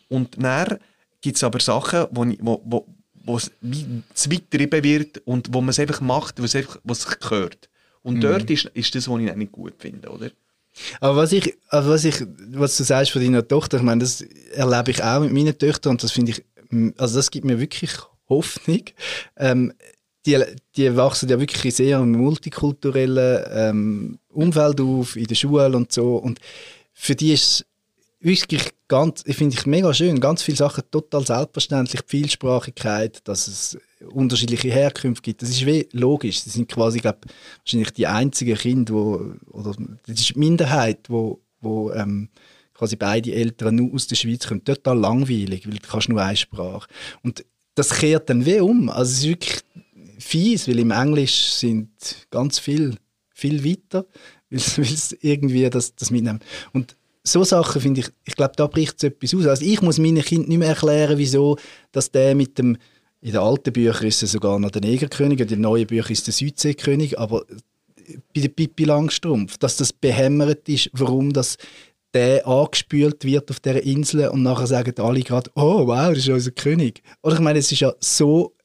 Und 0.08 0.42
dann 0.42 0.78
gibt 1.20 1.36
es 1.36 1.44
aber 1.44 1.60
Sachen, 1.60 2.06
wo, 2.10 2.24
ich, 2.24 2.38
wo, 2.40 2.60
wo, 2.64 2.86
wo 3.24 3.36
es 3.36 3.50
wie 3.60 4.02
zu 4.14 4.30
weit 4.30 4.50
getrieben 4.50 4.84
wird 4.84 5.18
und 5.24 5.52
wo 5.52 5.60
man 5.60 5.70
es 5.70 5.78
einfach 5.78 6.00
macht, 6.00 6.42
was, 6.42 6.54
einfach, 6.54 6.78
was 6.84 7.02
sich 7.02 7.18
gehört. 7.18 7.68
Und 8.02 8.16
mhm. 8.16 8.20
dort 8.20 8.50
ist, 8.50 8.66
ist 8.74 8.94
das, 8.94 9.08
was 9.08 9.20
ich 9.20 9.34
nicht 9.34 9.52
gut 9.52 9.74
finde, 9.78 10.08
oder? 10.08 10.30
Aber 11.00 11.16
was 11.16 11.32
ich, 11.32 11.56
also 11.68 11.90
was 11.90 12.04
ich, 12.04 12.16
was 12.52 12.76
du 12.76 12.84
sagst 12.84 13.12
von 13.12 13.22
deiner 13.22 13.46
Tochter, 13.46 13.78
ich 13.78 13.82
meine, 13.82 14.00
das 14.00 14.20
erlebe 14.20 14.90
ich 14.90 15.02
auch 15.02 15.20
mit 15.20 15.32
meinen 15.32 15.56
Töchtern 15.56 15.92
und 15.92 16.02
das 16.02 16.12
finde 16.12 16.32
ich 16.32 16.44
also 16.96 17.16
das 17.16 17.30
gibt 17.30 17.44
mir 17.44 17.60
wirklich 17.60 17.92
Hoffnung. 18.28 18.82
Ähm, 19.36 19.72
die, 20.26 20.42
die 20.76 20.96
wachsen 20.96 21.28
ja 21.28 21.38
wirklich 21.38 21.64
in 21.64 21.70
sehr 21.70 22.00
multikulturellen 22.00 23.44
ähm, 23.50 24.18
Umfeld 24.28 24.80
auf, 24.80 25.16
in 25.16 25.26
der 25.26 25.36
Schule 25.36 25.76
und 25.76 25.92
so. 25.92 26.16
Und 26.16 26.40
für 26.92 27.14
die 27.14 27.32
ist 27.32 27.64
wirklich 28.18 28.70
ganz, 28.88 29.22
ich 29.24 29.36
finde 29.36 29.56
ich 29.56 29.66
mega 29.66 29.94
schön, 29.94 30.20
ganz 30.20 30.42
viele 30.42 30.56
Sachen 30.56 30.82
total 30.90 31.24
selbstverständlich, 31.24 32.02
die 32.02 32.08
Vielsprachigkeit, 32.08 33.20
dass 33.28 33.46
es 33.46 33.78
unterschiedliche 34.12 34.68
Herkünfte 34.68 35.22
gibt, 35.22 35.42
das 35.42 35.50
ist 35.50 35.64
wie 35.64 35.88
logisch. 35.92 36.42
Sie 36.42 36.50
sind 36.50 36.68
quasi, 36.68 36.98
glaube 36.98 37.20
wahrscheinlich 37.58 37.92
die 37.92 38.06
einzigen 38.06 38.56
Kinder, 38.56 38.94
wo, 38.94 39.34
oder 39.50 39.74
das 40.06 40.20
ist 40.20 40.34
die 40.34 40.38
Minderheit, 40.38 41.08
wo, 41.08 41.40
wo 41.60 41.92
ähm, 41.92 42.28
quasi 42.76 42.96
beide 42.96 43.32
Eltern 43.32 43.76
nur 43.76 43.94
aus 43.94 44.06
der 44.06 44.16
Schweiz 44.16 44.46
kommen, 44.46 44.64
total 44.64 44.98
langweilig, 44.98 45.66
weil 45.66 45.78
du 45.78 45.88
kannst 45.88 46.08
nur 46.08 46.22
eine 46.22 46.36
Sprache. 46.36 46.88
Und 47.22 47.44
das 47.74 47.90
kehrt 47.90 48.28
dann 48.30 48.44
wie 48.44 48.60
um. 48.60 48.88
Also 48.88 49.12
es 49.12 49.18
ist 49.18 49.28
wirklich 49.28 49.60
fies, 50.18 50.68
weil 50.68 50.78
im 50.78 50.90
Englisch 50.90 51.50
sind 51.52 51.88
ganz 52.30 52.58
viel, 52.58 52.96
viel 53.30 53.64
weiter, 53.64 54.06
weil 54.50 54.60
es 54.84 55.16
irgendwie 55.20 55.68
das, 55.70 55.94
das 55.94 56.10
mitnehmen. 56.10 56.40
Und 56.72 56.96
so 57.22 57.42
Sachen 57.44 57.80
finde 57.80 58.00
ich, 58.00 58.08
ich 58.24 58.36
glaube, 58.36 58.54
da 58.56 58.66
bricht 58.66 58.94
es 58.98 59.04
etwas 59.04 59.34
aus. 59.34 59.46
Also 59.46 59.64
ich 59.64 59.82
muss 59.82 59.98
meinen 59.98 60.22
Kindern 60.22 60.48
nicht 60.48 60.58
mehr 60.58 60.68
erklären, 60.68 61.18
wieso, 61.18 61.56
dass 61.92 62.10
der 62.10 62.34
mit 62.34 62.58
dem, 62.58 62.76
in 63.20 63.32
den 63.32 63.40
alten 63.40 63.72
Büchern 63.72 64.06
ist 64.06 64.22
es 64.22 64.32
sogar 64.32 64.58
noch 64.58 64.70
der 64.70 64.82
Negerkönig, 64.82 65.40
in 65.40 65.48
den 65.48 65.60
neuen 65.62 65.86
Büchern 65.86 66.12
ist 66.12 66.26
der 66.26 66.34
Südseekönig, 66.34 67.18
aber 67.18 67.44
bei 68.34 68.40
der 68.40 68.48
Pippi 68.48 68.84
Langstrumpf, 68.84 69.58
dass 69.58 69.76
das 69.76 69.92
behämmert 69.92 70.68
ist, 70.68 70.90
warum 70.92 71.32
das 71.32 71.56
der 72.16 72.46
angespült 72.46 73.24
wird 73.24 73.50
auf 73.50 73.60
dieser 73.60 73.82
Insel 73.82 74.28
und 74.28 74.42
nachher 74.42 74.66
sagen 74.66 74.98
alle 75.00 75.20
gerade, 75.20 75.50
oh 75.54 75.86
wow, 75.86 76.08
das 76.08 76.20
ist 76.20 76.28
unser 76.30 76.50
König. 76.52 77.02
Oder 77.22 77.34
ich 77.34 77.40
meine, 77.42 77.58
es 77.58 77.70
ist 77.70 77.80
ja 77.80 77.92
so 78.00 78.56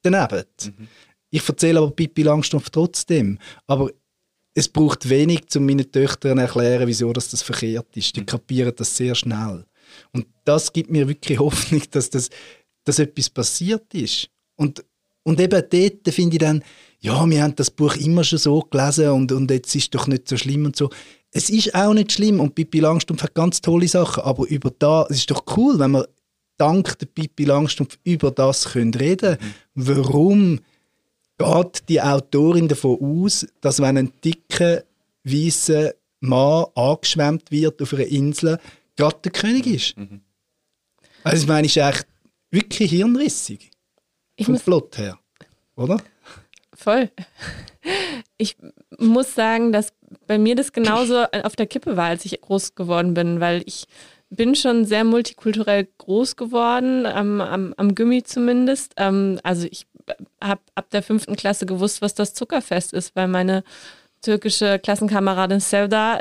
daneben. 0.00 0.44
Mhm. 0.64 0.88
Ich 1.28 1.46
erzähle 1.46 1.80
aber 1.80 1.90
Pippi 1.90 2.22
Langstrumpf 2.22 2.70
trotzdem. 2.70 3.38
Aber 3.66 3.90
es 4.54 4.70
braucht 4.70 5.06
wenig, 5.06 5.42
um 5.54 5.66
meinen 5.66 5.92
Töchtern 5.92 6.38
zu 6.38 6.42
erklären, 6.42 6.88
wieso 6.88 7.12
das, 7.12 7.28
das 7.28 7.42
verkehrt 7.42 7.94
ist. 7.94 8.16
Die 8.16 8.22
mhm. 8.22 8.26
kapieren 8.26 8.72
das 8.74 8.96
sehr 8.96 9.14
schnell. 9.14 9.66
Und 10.12 10.26
das 10.46 10.72
gibt 10.72 10.90
mir 10.90 11.06
wirklich 11.06 11.38
Hoffnung, 11.38 11.82
dass, 11.90 12.08
das, 12.08 12.30
dass 12.84 12.98
etwas 12.98 13.28
passiert 13.28 13.92
ist. 13.92 14.30
Und, 14.56 14.82
und 15.24 15.38
eben 15.40 15.62
dort 15.70 16.14
finde 16.14 16.36
ich 16.36 16.40
dann, 16.40 16.64
ja, 17.00 17.28
wir 17.28 17.42
haben 17.42 17.54
das 17.54 17.70
Buch 17.70 17.96
immer 17.96 18.24
schon 18.24 18.38
so 18.38 18.62
gelesen 18.62 19.10
und, 19.10 19.30
und 19.30 19.50
jetzt 19.50 19.74
ist 19.74 19.82
es 19.82 19.90
doch 19.90 20.06
nicht 20.06 20.26
so 20.26 20.38
schlimm 20.38 20.64
und 20.64 20.74
so 20.74 20.88
es 21.32 21.50
ist 21.50 21.74
auch 21.74 21.92
nicht 21.92 22.12
schlimm 22.12 22.40
und 22.40 22.54
Pippi 22.54 22.80
Langstrumpf 22.80 23.22
hat 23.22 23.34
ganz 23.34 23.60
tolle 23.60 23.88
Sachen, 23.88 24.22
aber 24.22 24.46
über 24.48 24.70
da, 24.70 25.06
es 25.10 25.18
ist 25.18 25.30
doch 25.30 25.44
cool, 25.56 25.78
wenn 25.78 25.92
wir 25.92 26.08
dank 26.56 26.98
der 26.98 27.06
Pippi 27.06 27.44
Langstrumpf 27.44 27.98
über 28.04 28.30
das 28.30 28.70
können 28.72 28.94
reden. 28.94 29.38
Mhm. 29.40 29.54
Warum 29.74 30.60
geht 31.38 31.88
die 31.88 32.00
Autorin 32.00 32.68
davon 32.68 32.98
aus, 33.00 33.46
dass 33.60 33.80
wenn 33.80 33.98
ein 33.98 34.12
dicker, 34.24 34.82
weißer 35.24 35.92
Mann 36.20 36.66
angeschwemmt 36.74 37.50
wird 37.50 37.80
auf 37.80 37.92
einer 37.92 38.06
Insel, 38.06 38.58
gerade 38.96 39.18
der 39.22 39.32
König 39.32 39.66
ist? 39.66 39.96
Mhm. 39.96 40.22
Also, 41.22 41.42
ich 41.42 41.48
meine, 41.48 41.66
ist 41.66 41.76
echt 41.76 42.06
wirklich 42.50 42.90
hirnrissig. 42.90 43.70
Ich 44.36 44.46
vom 44.46 44.58
Plot 44.58 44.98
her, 44.98 45.18
oder? 45.76 46.00
Voll. 46.74 47.10
Ich 48.38 48.56
muss 48.98 49.34
sagen, 49.34 49.72
dass 49.72 49.92
bei 50.26 50.38
mir 50.38 50.54
das 50.54 50.72
genauso 50.72 51.24
auf 51.42 51.56
der 51.56 51.66
Kippe 51.66 51.96
war, 51.96 52.06
als 52.06 52.24
ich 52.24 52.40
groß 52.40 52.74
geworden 52.76 53.14
bin, 53.14 53.40
weil 53.40 53.62
ich 53.66 53.86
bin 54.30 54.54
schon 54.54 54.84
sehr 54.84 55.04
multikulturell 55.04 55.88
groß 55.98 56.36
geworden, 56.36 57.06
ähm, 57.06 57.40
am, 57.40 57.74
am 57.76 57.94
Gummi 57.94 58.22
zumindest. 58.22 58.92
Ähm, 58.96 59.40
also 59.42 59.66
ich 59.70 59.86
habe 60.42 60.60
ab 60.74 60.90
der 60.90 61.02
fünften 61.02 61.36
Klasse 61.36 61.66
gewusst, 61.66 62.02
was 62.02 62.14
das 62.14 62.34
Zuckerfest 62.34 62.92
ist, 62.92 63.16
weil 63.16 63.28
meine 63.28 63.64
türkische 64.22 64.78
Klassenkameradin 64.78 65.60
Sevda 65.60 66.20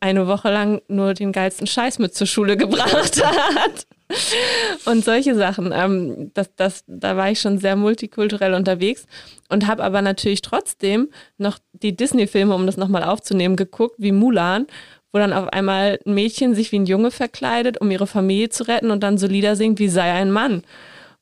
eine 0.00 0.26
Woche 0.26 0.50
lang 0.50 0.80
nur 0.88 1.14
den 1.14 1.32
geilsten 1.32 1.66
Scheiß 1.66 1.98
mit 1.98 2.14
zur 2.14 2.26
Schule 2.26 2.56
gebracht 2.56 3.22
hat. 3.22 3.86
und 4.84 5.04
solche 5.04 5.34
Sachen. 5.34 5.72
Ähm, 5.74 6.30
das, 6.34 6.54
das, 6.56 6.84
da 6.86 7.16
war 7.16 7.30
ich 7.30 7.40
schon 7.40 7.58
sehr 7.58 7.76
multikulturell 7.76 8.54
unterwegs 8.54 9.06
und 9.48 9.66
habe 9.66 9.82
aber 9.82 10.02
natürlich 10.02 10.42
trotzdem 10.42 11.08
noch 11.38 11.58
die 11.72 11.96
Disney-Filme, 11.96 12.54
um 12.54 12.66
das 12.66 12.76
nochmal 12.76 13.04
aufzunehmen, 13.04 13.56
geguckt, 13.56 13.96
wie 13.98 14.12
Mulan, 14.12 14.66
wo 15.12 15.18
dann 15.18 15.32
auf 15.32 15.48
einmal 15.48 15.98
ein 16.06 16.14
Mädchen 16.14 16.54
sich 16.54 16.72
wie 16.72 16.78
ein 16.78 16.86
Junge 16.86 17.10
verkleidet, 17.10 17.80
um 17.80 17.90
ihre 17.90 18.06
Familie 18.06 18.48
zu 18.48 18.66
retten 18.66 18.90
und 18.90 19.02
dann 19.02 19.18
so 19.18 19.26
Lieder 19.26 19.56
singt, 19.56 19.78
wie 19.78 19.88
sei 19.88 20.12
ein 20.12 20.30
Mann. 20.30 20.62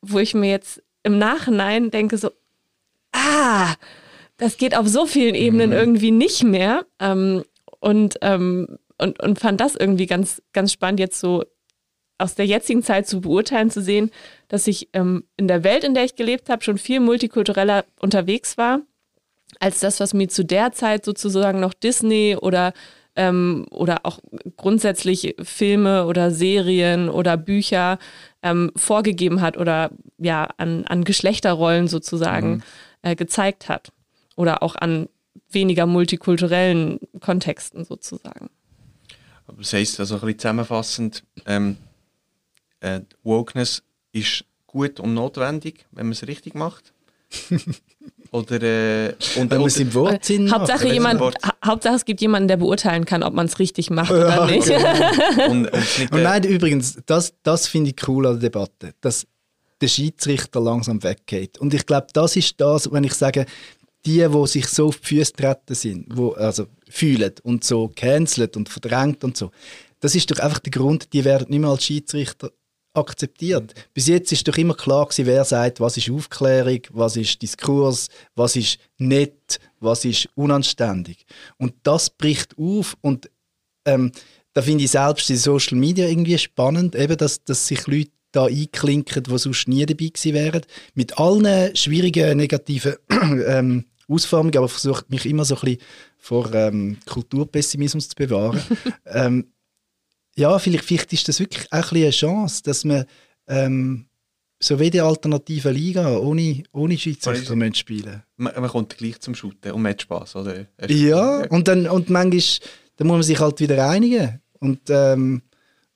Wo 0.03 0.18
ich 0.18 0.35
mir 0.35 0.51
jetzt 0.51 0.83
im 1.03 1.18
Nachhinein 1.18 1.90
denke 1.90 2.18
so, 2.18 2.31
ah, 3.12 3.74
das 4.37 4.57
geht 4.57 4.77
auf 4.77 4.87
so 4.87 5.07
vielen 5.07 5.35
Ebenen 5.35 5.70
mhm. 5.70 5.77
irgendwie 5.77 6.11
nicht 6.11 6.44
mehr. 6.44 6.85
Ähm, 7.01 7.44
und, 7.81 8.16
ähm, 8.22 8.79
und, 8.98 9.20
und 9.22 9.38
fand 9.38 9.61
das 9.61 9.74
irgendwie 9.77 10.07
ganz, 10.07 10.42
ganz 10.53 10.72
spannend, 10.72 11.01
jetzt 11.01 11.20
so 11.20 11.44
aus 12.18 12.35
der 12.35 12.46
jetzigen 12.46 12.83
Zeit 12.83 13.07
zu 13.07 13.20
beurteilen, 13.20 13.70
zu 13.70 13.81
sehen, 13.81 14.11
dass 14.48 14.66
ich 14.66 14.88
ähm, 14.92 15.24
in 15.37 15.48
der 15.48 15.64
Welt, 15.64 15.85
in 15.85 15.94
der 15.94 16.04
ich 16.04 16.16
gelebt 16.16 16.48
habe, 16.48 16.64
schon 16.64 16.78
viel 16.78 17.00
multikultureller 17.00 17.85
unterwegs 18.00 18.59
war, 18.59 18.81
als 19.61 19.81
das, 19.81 20.00
was 20.00 20.14
mir 20.14 20.28
zu 20.28 20.44
der 20.44 20.72
Zeit 20.72 21.04
sozusagen 21.04 21.61
noch 21.61 21.74
Disney 21.74 22.37
oder 22.40 22.72
ähm, 23.16 23.66
oder 23.70 24.00
auch 24.04 24.20
grundsätzlich 24.57 25.35
Filme 25.42 26.07
oder 26.07 26.31
Serien 26.31 27.09
oder 27.09 27.37
Bücher 27.37 27.98
ähm, 28.42 28.70
vorgegeben 28.76 29.40
hat 29.40 29.57
oder 29.57 29.90
ja 30.18 30.48
an, 30.57 30.85
an 30.87 31.04
Geschlechterrollen 31.04 31.88
sozusagen 31.88 32.50
mhm. 32.50 32.62
äh, 33.02 33.16
gezeigt 33.16 33.68
hat 33.68 33.90
oder 34.37 34.62
auch 34.62 34.76
an 34.76 35.09
weniger 35.50 35.87
multikulturellen 35.87 37.00
Kontexten 37.20 37.85
sozusagen. 37.85 38.50
Das 39.57 39.72
heißt 39.72 39.98
also 39.98 40.14
ein 40.16 40.20
bisschen 40.20 40.38
zusammenfassend, 40.38 41.24
ähm, 41.46 41.76
äh, 42.80 43.00
Wokeness 43.22 43.82
ist 44.12 44.44
gut 44.66 45.00
und 45.00 45.14
notwendig, 45.14 45.86
wenn 45.92 46.06
man 46.06 46.12
es 46.12 46.26
richtig 46.26 46.54
macht. 46.54 46.92
Oder, 48.30 48.62
äh, 48.62 49.14
und, 49.36 49.50
wenn 49.50 49.58
man 49.58 49.68
es 49.68 49.78
im 49.78 49.92
Wortsinn 49.94 50.52
Hauptsache, 50.52 50.84
macht, 50.84 50.92
jemand, 50.92 51.20
Wort 51.20 51.36
Hauptsache 51.64 51.94
es 51.94 52.04
gibt 52.04 52.20
jemanden, 52.20 52.48
der 52.48 52.58
beurteilen 52.58 53.06
kann, 53.06 53.22
ob 53.22 53.32
man 53.32 53.46
es 53.46 53.58
richtig 53.58 53.88
macht 53.90 54.10
ja, 54.10 54.16
oder 54.16 54.46
nicht. 54.46 54.66
Genau. 54.66 55.46
und, 55.50 55.66
und, 55.66 56.12
und 56.12 56.22
nein, 56.22 56.44
übrigens, 56.44 56.98
das, 57.06 57.34
das 57.42 57.66
finde 57.66 57.90
ich 57.90 58.08
cool 58.08 58.26
an 58.26 58.34
der 58.34 58.50
Debatte, 58.50 58.94
dass 59.00 59.26
der 59.80 59.88
Schiedsrichter 59.88 60.60
langsam 60.60 61.02
weggeht. 61.02 61.58
Und 61.58 61.72
ich 61.72 61.86
glaube, 61.86 62.08
das 62.12 62.36
ist 62.36 62.60
das, 62.60 62.90
wenn 62.92 63.04
ich 63.04 63.14
sage, 63.14 63.46
die, 64.04 64.26
die 64.28 64.46
sich 64.46 64.66
so 64.66 64.88
auf 64.88 64.98
die 64.98 65.16
Füße 65.16 65.32
treten 65.32 65.74
sind, 65.74 66.06
wo, 66.10 66.32
also 66.32 66.66
fühlen 66.88 67.32
und 67.42 67.64
so 67.64 67.90
cancelt 67.94 68.56
und 68.56 68.68
verdrängt 68.68 69.24
und 69.24 69.36
so, 69.36 69.50
das 70.00 70.14
ist 70.14 70.30
doch 70.30 70.38
einfach 70.38 70.60
der 70.60 70.70
Grund, 70.70 71.12
die 71.12 71.24
werden 71.24 71.46
nicht 71.48 71.60
mehr 71.60 71.70
als 71.70 71.84
Schiedsrichter 71.84 72.50
akzeptiert. 72.94 73.74
Bis 73.94 74.09
jetzt 74.09 74.33
ist 74.33 74.46
doch 74.48 74.57
immer 74.57 74.74
klar 74.74 75.07
gewesen, 75.07 75.27
wer 75.27 75.44
sagt, 75.44 75.81
was 75.81 75.96
ist 75.96 76.11
Aufklärung, 76.11 76.81
was 76.90 77.16
ist 77.16 77.40
Diskurs, 77.42 78.09
was 78.35 78.57
ist 78.57 78.79
nett, 78.98 79.61
was 79.81 80.05
ist 80.05 80.29
unanständig. 80.35 81.27
Und 81.59 81.74
das 81.83 82.11
bricht 82.11 82.59
auf 82.59 82.96
und 83.01 83.31
ähm, 83.85 84.12
da 84.53 84.62
finde 84.62 84.85
ich 84.85 84.90
selbst 84.90 85.31
in 85.31 85.37
Social 85.37 85.79
Media 85.79 86.09
irgendwie 86.09 86.38
spannend, 86.38 86.96
eben, 86.96 87.16
dass, 87.16 87.44
dass 87.44 87.66
sich 87.66 87.87
Leute 87.87 88.11
da 88.33 88.46
einklinken, 88.46 89.22
die 89.22 89.38
sonst 89.38 89.68
nie 89.68 89.87
dabei 89.87 90.07
gewesen 90.07 90.35
wären. 90.35 90.62
Mit 90.94 91.18
allen 91.18 91.74
schwierigen, 91.77 92.37
negativen 92.37 92.96
ähm, 93.46 93.85
Ausformungen, 94.09 94.57
aber 94.57 94.68
versucht 94.68 95.11
mich 95.11 95.27
immer 95.27 95.44
so 95.44 95.55
ein 95.57 95.61
bisschen 95.61 95.81
vor 96.16 96.53
ähm, 96.55 96.98
Kulturpessimismus 97.07 98.09
zu 98.09 98.16
bewahren. 98.16 98.61
ähm, 99.07 99.53
ja, 100.38 100.59
vielleicht, 100.59 100.85
vielleicht 100.85 101.12
ist 101.12 101.29
das 101.29 101.40
wirklich 101.40 101.66
auch 101.72 101.92
ein 101.92 101.98
eine 101.98 102.11
Chance, 102.11 102.62
dass 102.62 102.85
man 102.85 103.05
ähm, 103.48 104.07
so 104.61 104.79
wie 104.79 104.90
die 104.90 105.01
alternative 105.01 105.70
Liga 105.70 106.16
ohne, 106.16 106.62
ohne 106.72 106.98
Schiedsrichter 106.98 107.55
also, 107.55 107.74
spielen 107.74 108.22
man, 108.37 108.53
man 108.55 108.70
kommt 108.70 108.96
gleich 108.96 109.20
zum 109.20 109.35
Shooten 109.35 109.72
und 109.72 109.83
man 109.83 109.92
hat 109.92 110.03
Spass, 110.03 110.37
oder? 110.37 110.66
Ja, 110.88 111.44
und, 111.48 111.68
dann, 111.68 111.87
und 111.88 112.09
manchmal 112.11 112.42
dann 112.96 113.07
muss 113.07 113.14
man 113.14 113.22
sich 113.22 113.38
halt 113.38 113.61
wieder 113.61 113.88
einigen. 113.88 114.40
Und, 114.61 114.81
ähm, 114.88 115.42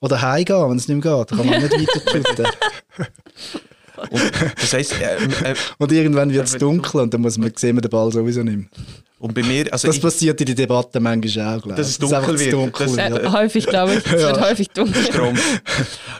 oder 0.01 0.21
heimgehen, 0.21 0.71
wenn 0.71 0.77
es 0.77 0.89
nicht 0.89 1.05
mehr 1.05 1.19
geht. 1.19 1.31
Dann 1.31 1.39
kann 1.39 1.47
man 1.49 1.63
nicht 1.63 1.73
weiter 1.73 2.11
shooten. 2.11 2.47
und, 4.11 4.23
das 4.61 4.73
heisst, 4.73 4.95
äh, 5.01 5.17
äh, 5.51 5.55
und 5.79 5.93
irgendwann 5.93 6.33
wird 6.33 6.47
es 6.47 6.59
dunkel 6.59 7.01
und 7.01 7.15
dann 7.15 7.21
muss 7.21 7.39
man, 7.39 7.53
sehen 7.57 7.77
wir 7.77 7.83
den 7.83 7.91
Ball 7.91 8.11
sowieso 8.13 8.43
nicht 8.43 8.57
mehr. 8.57 8.67
Und 9.23 9.35
bei 9.35 9.43
mir, 9.45 9.73
also 9.73 9.87
das 9.87 9.99
ich, 9.99 10.03
passiert 10.03 10.41
in 10.41 10.47
den 10.47 10.57
Debatten 10.57 11.01
manchmal 11.01 11.57
auch, 11.57 11.63
glaube 11.63 11.77
Dass 11.77 11.91
es 11.91 11.99
dunkel 11.99 12.33
das 12.33 12.41
wird. 12.41 12.53
Dunkel 12.55 12.87
das, 12.97 12.97
äh, 12.97 13.29
häufig, 13.29 13.67
glaube 13.69 13.95
ich. 13.95 14.05
Es 14.05 14.21
ja. 14.21 14.29
wird 14.31 14.41
häufig 14.41 14.69
dunkel. 14.71 15.05
Strom. 15.05 15.39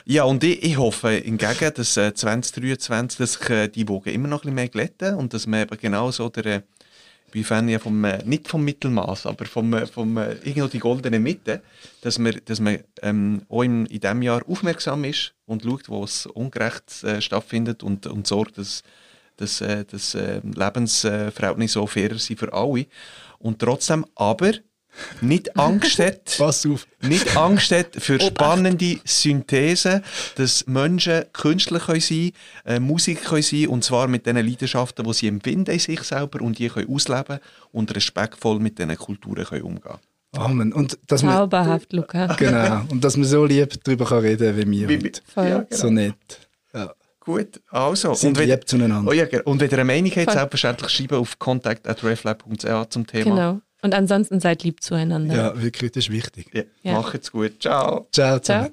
Ja, 0.05 0.23
und 0.23 0.41
ich, 0.45 0.63
ich 0.63 0.77
hoffe 0.77 1.09
hingegen, 1.09 1.71
dass 1.75 1.97
äh, 1.97 2.13
2023 2.13 3.17
dass 3.17 3.33
sich 3.33 3.49
äh, 3.49 3.67
die 3.67 3.89
Wogen 3.89 4.09
immer 4.09 4.29
noch 4.29 4.37
ein 4.37 4.41
bisschen 4.41 4.55
mehr 4.55 4.69
glätten 4.69 5.15
und 5.15 5.33
dass 5.33 5.47
man 5.47 5.63
eben 5.63 5.77
genau 5.81 6.11
so 6.11 6.29
der, 6.29 6.45
äh, 6.45 6.57
ich 6.57 6.63
bin 7.33 7.43
Fan 7.43 7.67
ja 7.67 7.79
vom, 7.79 8.03
äh, 8.05 8.23
nicht 8.25 8.47
vom 8.47 8.63
Mittelmaß, 8.63 9.25
aber 9.25 9.45
vom, 9.45 9.73
äh, 9.73 9.87
vom 9.87 10.17
äh, 10.17 10.33
irgendwo 10.43 10.67
die 10.67 10.79
goldene 10.79 11.19
Mitte, 11.19 11.61
dass 12.01 12.19
man, 12.19 12.39
dass 12.45 12.59
man 12.59 12.79
ähm, 13.01 13.41
auch 13.49 13.63
in, 13.63 13.87
in 13.87 13.99
diesem 13.99 14.21
Jahr 14.21 14.41
aufmerksam 14.47 15.03
ist 15.03 15.33
und 15.45 15.63
schaut, 15.63 15.89
wo 15.89 16.03
es 16.03 16.27
ungerecht 16.27 17.03
äh, 17.03 17.21
stattfindet 17.21 17.81
und, 17.83 18.05
und 18.07 18.27
sorgt, 18.27 18.57
dass 18.57 18.83
dass 19.37 19.61
äh, 19.61 19.83
das 19.83 20.13
äh, 20.13 20.41
Lebensverhältnis 20.43 21.73
so 21.73 21.87
fairer 21.87 22.19
sind 22.19 22.39
für 22.39 22.53
alle. 22.53 22.85
Und 23.39 23.59
trotzdem 23.59 24.05
aber 24.13 24.53
nicht 25.21 25.57
Angst 25.57 25.99
hat, 25.99 26.25
Pass 26.37 26.65
auf. 26.65 26.87
nicht 27.01 27.35
Angst 27.35 27.71
hat 27.71 27.95
für 27.97 28.19
spannende 28.19 28.99
Synthesen, 29.03 30.03
dass 30.35 30.67
Menschen 30.67 31.25
Künstler 31.33 31.79
können 31.79 32.01
sein 32.01 32.31
äh, 32.65 32.79
Musik 32.79 33.23
können 33.23 33.41
sein 33.41 33.67
und 33.67 33.83
zwar 33.83 34.07
mit 34.07 34.25
den 34.25 34.37
Leidenschaften, 34.37 35.05
die 35.05 35.13
sie 35.13 35.27
empfinden 35.27 35.71
in 35.71 35.79
sich 35.79 36.01
selber 36.01 36.41
und 36.41 36.59
die 36.59 36.69
können 36.69 36.93
ausleben 36.93 37.39
und 37.71 37.95
respektvoll 37.95 38.59
mit 38.59 38.79
diesen 38.79 38.95
Kulturen 38.97 39.45
können 39.45 39.63
umgehen 39.63 39.97
Amen. 40.35 40.73
Und 40.73 40.97
dass 41.07 41.21
Zauberhaft, 41.21 41.93
man, 41.93 42.01
Luca. 42.01 42.35
Genau. 42.37 42.81
Und 42.89 43.03
dass 43.03 43.17
man 43.17 43.25
so 43.25 43.45
lieb 43.45 43.83
darüber 43.83 44.23
reden 44.23 44.55
kann 44.55 44.71
wie 44.71 44.89
wir. 44.89 44.89
Wie, 44.89 45.11
ja, 45.35 45.59
genau. 45.59 45.65
So 45.69 45.89
nett. 45.91 46.49
Ja. 46.73 46.93
Gut, 47.19 47.61
also. 47.69 48.13
Sind 48.15 48.37
und 48.37 48.47
wenn, 48.47 48.59
zueinander. 48.65 49.09
Oh 49.09 49.13
ja, 49.13 49.25
und 49.45 49.59
wenn 49.61 49.69
ihr 49.69 49.77
eine 49.77 49.85
Meinung 49.85 50.11
habt, 50.11 50.31
selbstverständlich 50.31 50.89
schreiben 50.89 51.19
auf 51.19 51.39
contact.reflab.ch 51.39 52.89
zum 52.89 53.07
Thema. 53.07 53.23
Genau. 53.23 53.61
Und 53.83 53.93
ansonsten 53.93 54.39
seid 54.39 54.63
lieb 54.63 54.81
zueinander. 54.81 55.35
Ja, 55.35 55.61
wirklich, 55.61 55.91
das 55.91 56.05
ist 56.05 56.11
wichtig. 56.11 56.47
Ja, 56.53 56.63
ja. 56.83 56.93
Macht's 56.93 57.31
gut. 57.31 57.61
Ciao. 57.61 58.07
Ciao. 58.11 58.39
Ciao. 58.39 58.69